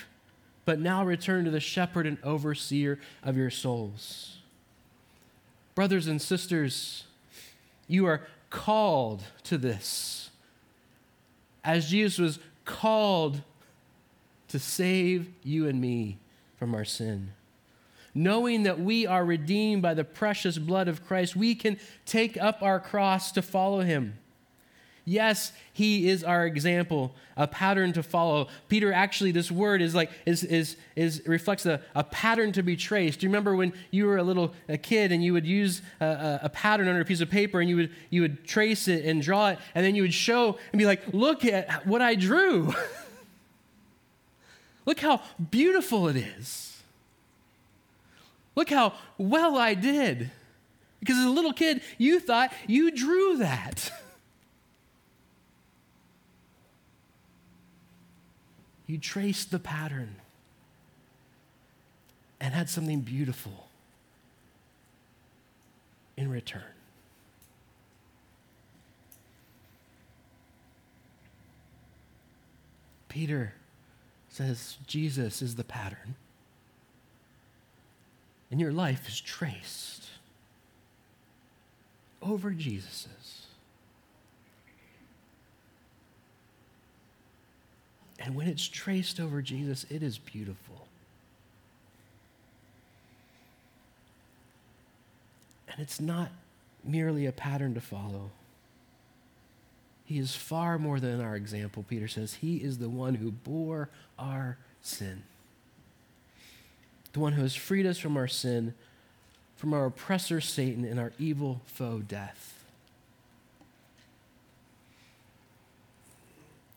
but 0.64 0.78
now 0.78 1.04
return 1.04 1.44
to 1.46 1.50
the 1.50 1.58
shepherd 1.58 2.06
and 2.06 2.18
overseer 2.22 3.00
of 3.24 3.36
your 3.36 3.50
souls. 3.50 4.36
Brothers 5.74 6.06
and 6.06 6.22
sisters, 6.22 7.02
you 7.88 8.06
are 8.06 8.28
called 8.50 9.24
to 9.42 9.58
this. 9.58 10.30
As 11.64 11.90
Jesus 11.90 12.18
was 12.20 12.38
called 12.64 13.42
to 14.46 14.60
save 14.60 15.26
you 15.42 15.66
and 15.66 15.80
me 15.80 16.18
from 16.60 16.76
our 16.76 16.84
sin. 16.84 17.32
Knowing 18.14 18.62
that 18.62 18.78
we 18.78 19.06
are 19.06 19.24
redeemed 19.24 19.82
by 19.82 19.92
the 19.92 20.04
precious 20.04 20.56
blood 20.56 20.86
of 20.86 21.04
Christ, 21.04 21.34
we 21.34 21.54
can 21.54 21.78
take 22.06 22.40
up 22.40 22.62
our 22.62 22.78
cross 22.78 23.32
to 23.32 23.42
follow 23.42 23.80
him. 23.80 24.18
Yes, 25.06 25.52
he 25.72 26.08
is 26.08 26.24
our 26.24 26.46
example, 26.46 27.14
a 27.36 27.46
pattern 27.46 27.92
to 27.92 28.02
follow. 28.02 28.48
Peter, 28.68 28.90
actually, 28.90 29.32
this 29.32 29.50
word 29.50 29.82
is 29.82 29.94
like 29.94 30.10
is 30.24 30.42
is 30.42 30.76
is 30.96 31.22
reflects 31.26 31.66
a, 31.66 31.82
a 31.94 32.02
pattern 32.04 32.52
to 32.52 32.62
be 32.62 32.74
traced. 32.74 33.20
Do 33.20 33.26
you 33.26 33.28
remember 33.28 33.54
when 33.54 33.74
you 33.90 34.06
were 34.06 34.16
a 34.16 34.22
little 34.22 34.54
a 34.66 34.78
kid 34.78 35.12
and 35.12 35.22
you 35.22 35.34
would 35.34 35.44
use 35.44 35.82
a, 36.00 36.40
a, 36.44 36.48
pattern 36.48 36.88
under 36.88 37.02
a 37.02 37.04
piece 37.04 37.20
of 37.20 37.28
paper 37.28 37.60
and 37.60 37.68
you 37.68 37.76
would 37.76 37.90
you 38.08 38.22
would 38.22 38.46
trace 38.46 38.88
it 38.88 39.04
and 39.04 39.20
draw 39.20 39.50
it 39.50 39.58
and 39.74 39.84
then 39.84 39.94
you 39.94 40.02
would 40.02 40.14
show 40.14 40.56
and 40.72 40.78
be 40.78 40.86
like, 40.86 41.02
look 41.12 41.44
at 41.44 41.86
what 41.86 42.00
I 42.00 42.14
drew. 42.14 42.72
look 44.86 45.00
how 45.00 45.20
beautiful 45.50 46.08
it 46.08 46.16
is. 46.16 46.73
Look 48.54 48.70
how 48.70 48.94
well 49.18 49.56
I 49.56 49.74
did. 49.74 50.30
Because 51.00 51.18
as 51.18 51.24
a 51.24 51.30
little 51.30 51.52
kid, 51.52 51.82
you 51.98 52.20
thought 52.20 52.52
you 52.66 52.90
drew 52.90 53.36
that. 53.38 53.92
You 58.86 58.98
traced 58.98 59.50
the 59.50 59.58
pattern 59.58 60.16
and 62.38 62.52
had 62.52 62.68
something 62.68 63.00
beautiful 63.00 63.68
in 66.18 66.30
return. 66.30 66.62
Peter 73.08 73.54
says 74.28 74.76
Jesus 74.86 75.40
is 75.40 75.54
the 75.54 75.64
pattern, 75.64 76.16
and 78.54 78.60
your 78.60 78.70
life 78.70 79.08
is 79.08 79.20
traced 79.20 80.04
over 82.22 82.52
Jesus's. 82.52 83.48
And 88.20 88.36
when 88.36 88.46
it's 88.46 88.68
traced 88.68 89.18
over 89.18 89.42
Jesus, 89.42 89.84
it 89.90 90.04
is 90.04 90.18
beautiful. 90.18 90.86
And 95.68 95.80
it's 95.80 96.00
not 96.00 96.30
merely 96.84 97.26
a 97.26 97.32
pattern 97.32 97.74
to 97.74 97.80
follow. 97.80 98.30
He 100.04 100.16
is 100.16 100.36
far 100.36 100.78
more 100.78 101.00
than 101.00 101.20
our 101.20 101.34
example, 101.34 101.84
Peter 101.88 102.06
says. 102.06 102.34
He 102.34 102.58
is 102.58 102.78
the 102.78 102.88
one 102.88 103.16
who 103.16 103.32
bore 103.32 103.88
our 104.16 104.58
sin, 104.80 105.24
the 107.14 107.20
one 107.20 107.32
who 107.32 107.42
has 107.42 107.54
freed 107.54 107.86
us 107.86 107.96
from 107.96 108.16
our 108.16 108.28
sin, 108.28 108.74
from 109.56 109.72
our 109.72 109.86
oppressor, 109.86 110.40
Satan, 110.40 110.84
and 110.84 110.98
our 111.00 111.12
evil 111.18 111.62
foe, 111.64 112.00
death. 112.00 112.64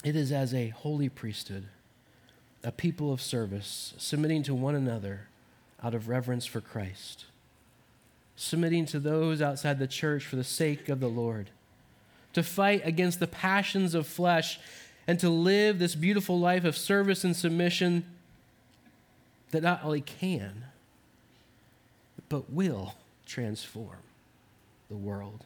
It 0.04 0.16
is 0.16 0.32
as 0.32 0.54
a 0.54 0.70
holy 0.70 1.10
priesthood 1.10 1.66
a 2.64 2.72
people 2.72 3.14
of 3.14 3.22
service, 3.22 3.94
submitting 3.98 4.44
to 4.44 4.54
one 4.54 4.76
another 4.76 5.28
out 5.82 5.94
of 5.94 6.10
reverence 6.10 6.46
for 6.46 6.60
Christ, 6.60 7.26
submitting 8.36 8.86
to 8.88 9.00
those 9.00 9.42
outside 9.42 9.80
the 9.80 9.88
church 9.88 10.26
for 10.26 10.36
the 10.36 10.44
sake 10.44 10.90
of 10.90 11.00
the 11.00 11.08
Lord, 11.08 11.50
to 12.34 12.44
fight 12.44 12.82
against 12.84 13.20
the 13.20 13.28
passions 13.28 13.96
of 13.96 14.06
flesh, 14.06 14.60
and 15.08 15.20
to 15.20 15.30
live 15.30 15.80
this 15.80 15.96
beautiful 15.96 16.40
life 16.40 16.66
of 16.66 16.76
service 16.76 17.24
and 17.24 17.36
submission 17.36 18.06
that 19.52 19.64
not 19.64 19.84
only 19.84 20.02
can, 20.02 20.66
but 22.30 22.50
will 22.52 22.96
transform 23.26 23.98
the 24.90 24.98
world. 24.98 25.46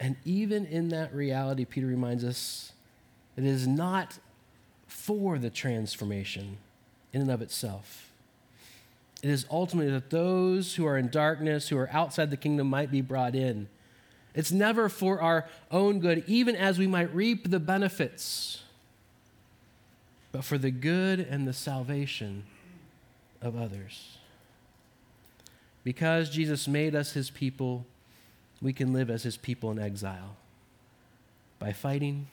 And 0.00 0.16
even 0.24 0.66
in 0.66 0.88
that 0.90 1.14
reality, 1.14 1.64
Peter 1.64 1.86
reminds 1.86 2.24
us 2.24 2.72
it 3.36 3.44
is 3.44 3.66
not 3.66 4.18
for 4.86 5.38
the 5.38 5.50
transformation 5.50 6.58
in 7.12 7.22
and 7.22 7.30
of 7.30 7.42
itself. 7.42 8.10
It 9.22 9.30
is 9.30 9.46
ultimately 9.50 9.92
that 9.92 10.10
those 10.10 10.76
who 10.76 10.86
are 10.86 10.96
in 10.96 11.08
darkness, 11.08 11.68
who 11.68 11.78
are 11.78 11.90
outside 11.92 12.30
the 12.30 12.36
kingdom, 12.36 12.68
might 12.68 12.90
be 12.90 13.00
brought 13.00 13.34
in. 13.34 13.68
It's 14.34 14.52
never 14.52 14.88
for 14.88 15.20
our 15.20 15.46
own 15.70 15.98
good, 15.98 16.22
even 16.28 16.54
as 16.54 16.78
we 16.78 16.86
might 16.86 17.12
reap 17.12 17.50
the 17.50 17.58
benefits, 17.58 18.62
but 20.32 20.44
for 20.44 20.58
the 20.58 20.70
good 20.70 21.20
and 21.20 21.46
the 21.46 21.52
salvation 21.52 22.44
of 23.40 23.56
others. 23.56 24.18
Because 25.84 26.28
Jesus 26.28 26.68
made 26.68 26.94
us 26.94 27.12
his 27.12 27.30
people, 27.30 27.86
we 28.60 28.72
can 28.72 28.92
live 28.92 29.10
as 29.10 29.22
his 29.22 29.36
people 29.36 29.70
in 29.70 29.78
exile 29.78 30.36
by 31.58 31.72
fighting 31.72 32.26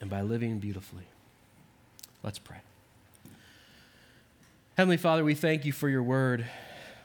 and 0.00 0.10
by 0.10 0.20
living 0.20 0.58
beautifully. 0.58 1.04
Let's 2.22 2.38
pray. 2.38 2.58
Heavenly 4.76 4.96
Father, 4.96 5.24
we 5.24 5.34
thank 5.34 5.64
you 5.64 5.72
for 5.72 5.88
your 5.88 6.02
word. 6.02 6.46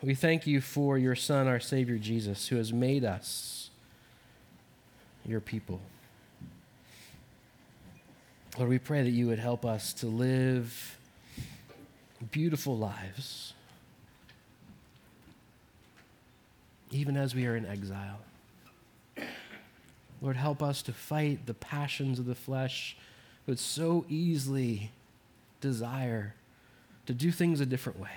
We 0.02 0.16
thank 0.16 0.48
you 0.48 0.60
for 0.60 0.98
your 0.98 1.16
Son, 1.16 1.48
our 1.48 1.60
Savior 1.60 1.98
Jesus, 1.98 2.48
who 2.48 2.56
has 2.56 2.74
made 2.74 3.04
us 3.04 3.70
your 5.26 5.40
people. 5.40 5.82
Lord, 8.60 8.72
we 8.72 8.78
pray 8.78 9.04
that 9.04 9.12
you 9.12 9.28
would 9.28 9.40
help 9.40 9.64
us 9.64 9.94
to 9.94 10.08
live 10.08 10.98
beautiful 12.30 12.78
lives 12.78 13.54
even 16.92 17.16
as 17.16 17.34
we 17.34 17.48
are 17.48 17.56
in 17.56 17.66
exile. 17.66 18.20
Lord, 20.22 20.36
help 20.36 20.62
us 20.62 20.82
to 20.82 20.92
fight 20.92 21.46
the 21.46 21.54
passions 21.54 22.20
of 22.20 22.26
the 22.26 22.36
flesh 22.36 22.98
that 23.46 23.60
so 23.60 24.04
easily 24.10 24.92
desire 25.62 26.36
to 27.06 27.14
do 27.14 27.32
things 27.32 27.62
a 27.62 27.66
different 27.66 27.98
way. 27.98 28.10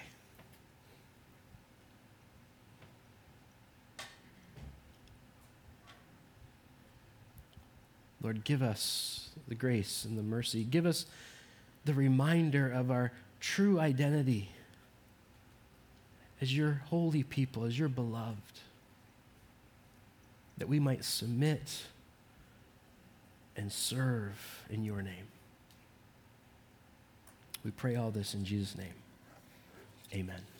Lord, 8.22 8.44
give 8.44 8.62
us 8.62 9.30
the 9.48 9.54
grace 9.54 10.04
and 10.04 10.16
the 10.16 10.22
mercy. 10.22 10.64
Give 10.64 10.86
us 10.86 11.06
the 11.84 11.94
reminder 11.94 12.70
of 12.70 12.90
our 12.90 13.12
true 13.40 13.80
identity 13.80 14.50
as 16.40 16.56
your 16.56 16.82
holy 16.86 17.22
people, 17.22 17.64
as 17.64 17.78
your 17.78 17.88
beloved, 17.88 18.60
that 20.58 20.68
we 20.68 20.78
might 20.78 21.04
submit 21.04 21.82
and 23.56 23.72
serve 23.72 24.64
in 24.70 24.84
your 24.84 25.02
name. 25.02 25.26
We 27.64 27.70
pray 27.70 27.96
all 27.96 28.10
this 28.10 28.34
in 28.34 28.44
Jesus' 28.44 28.76
name. 28.76 28.94
Amen. 30.12 30.51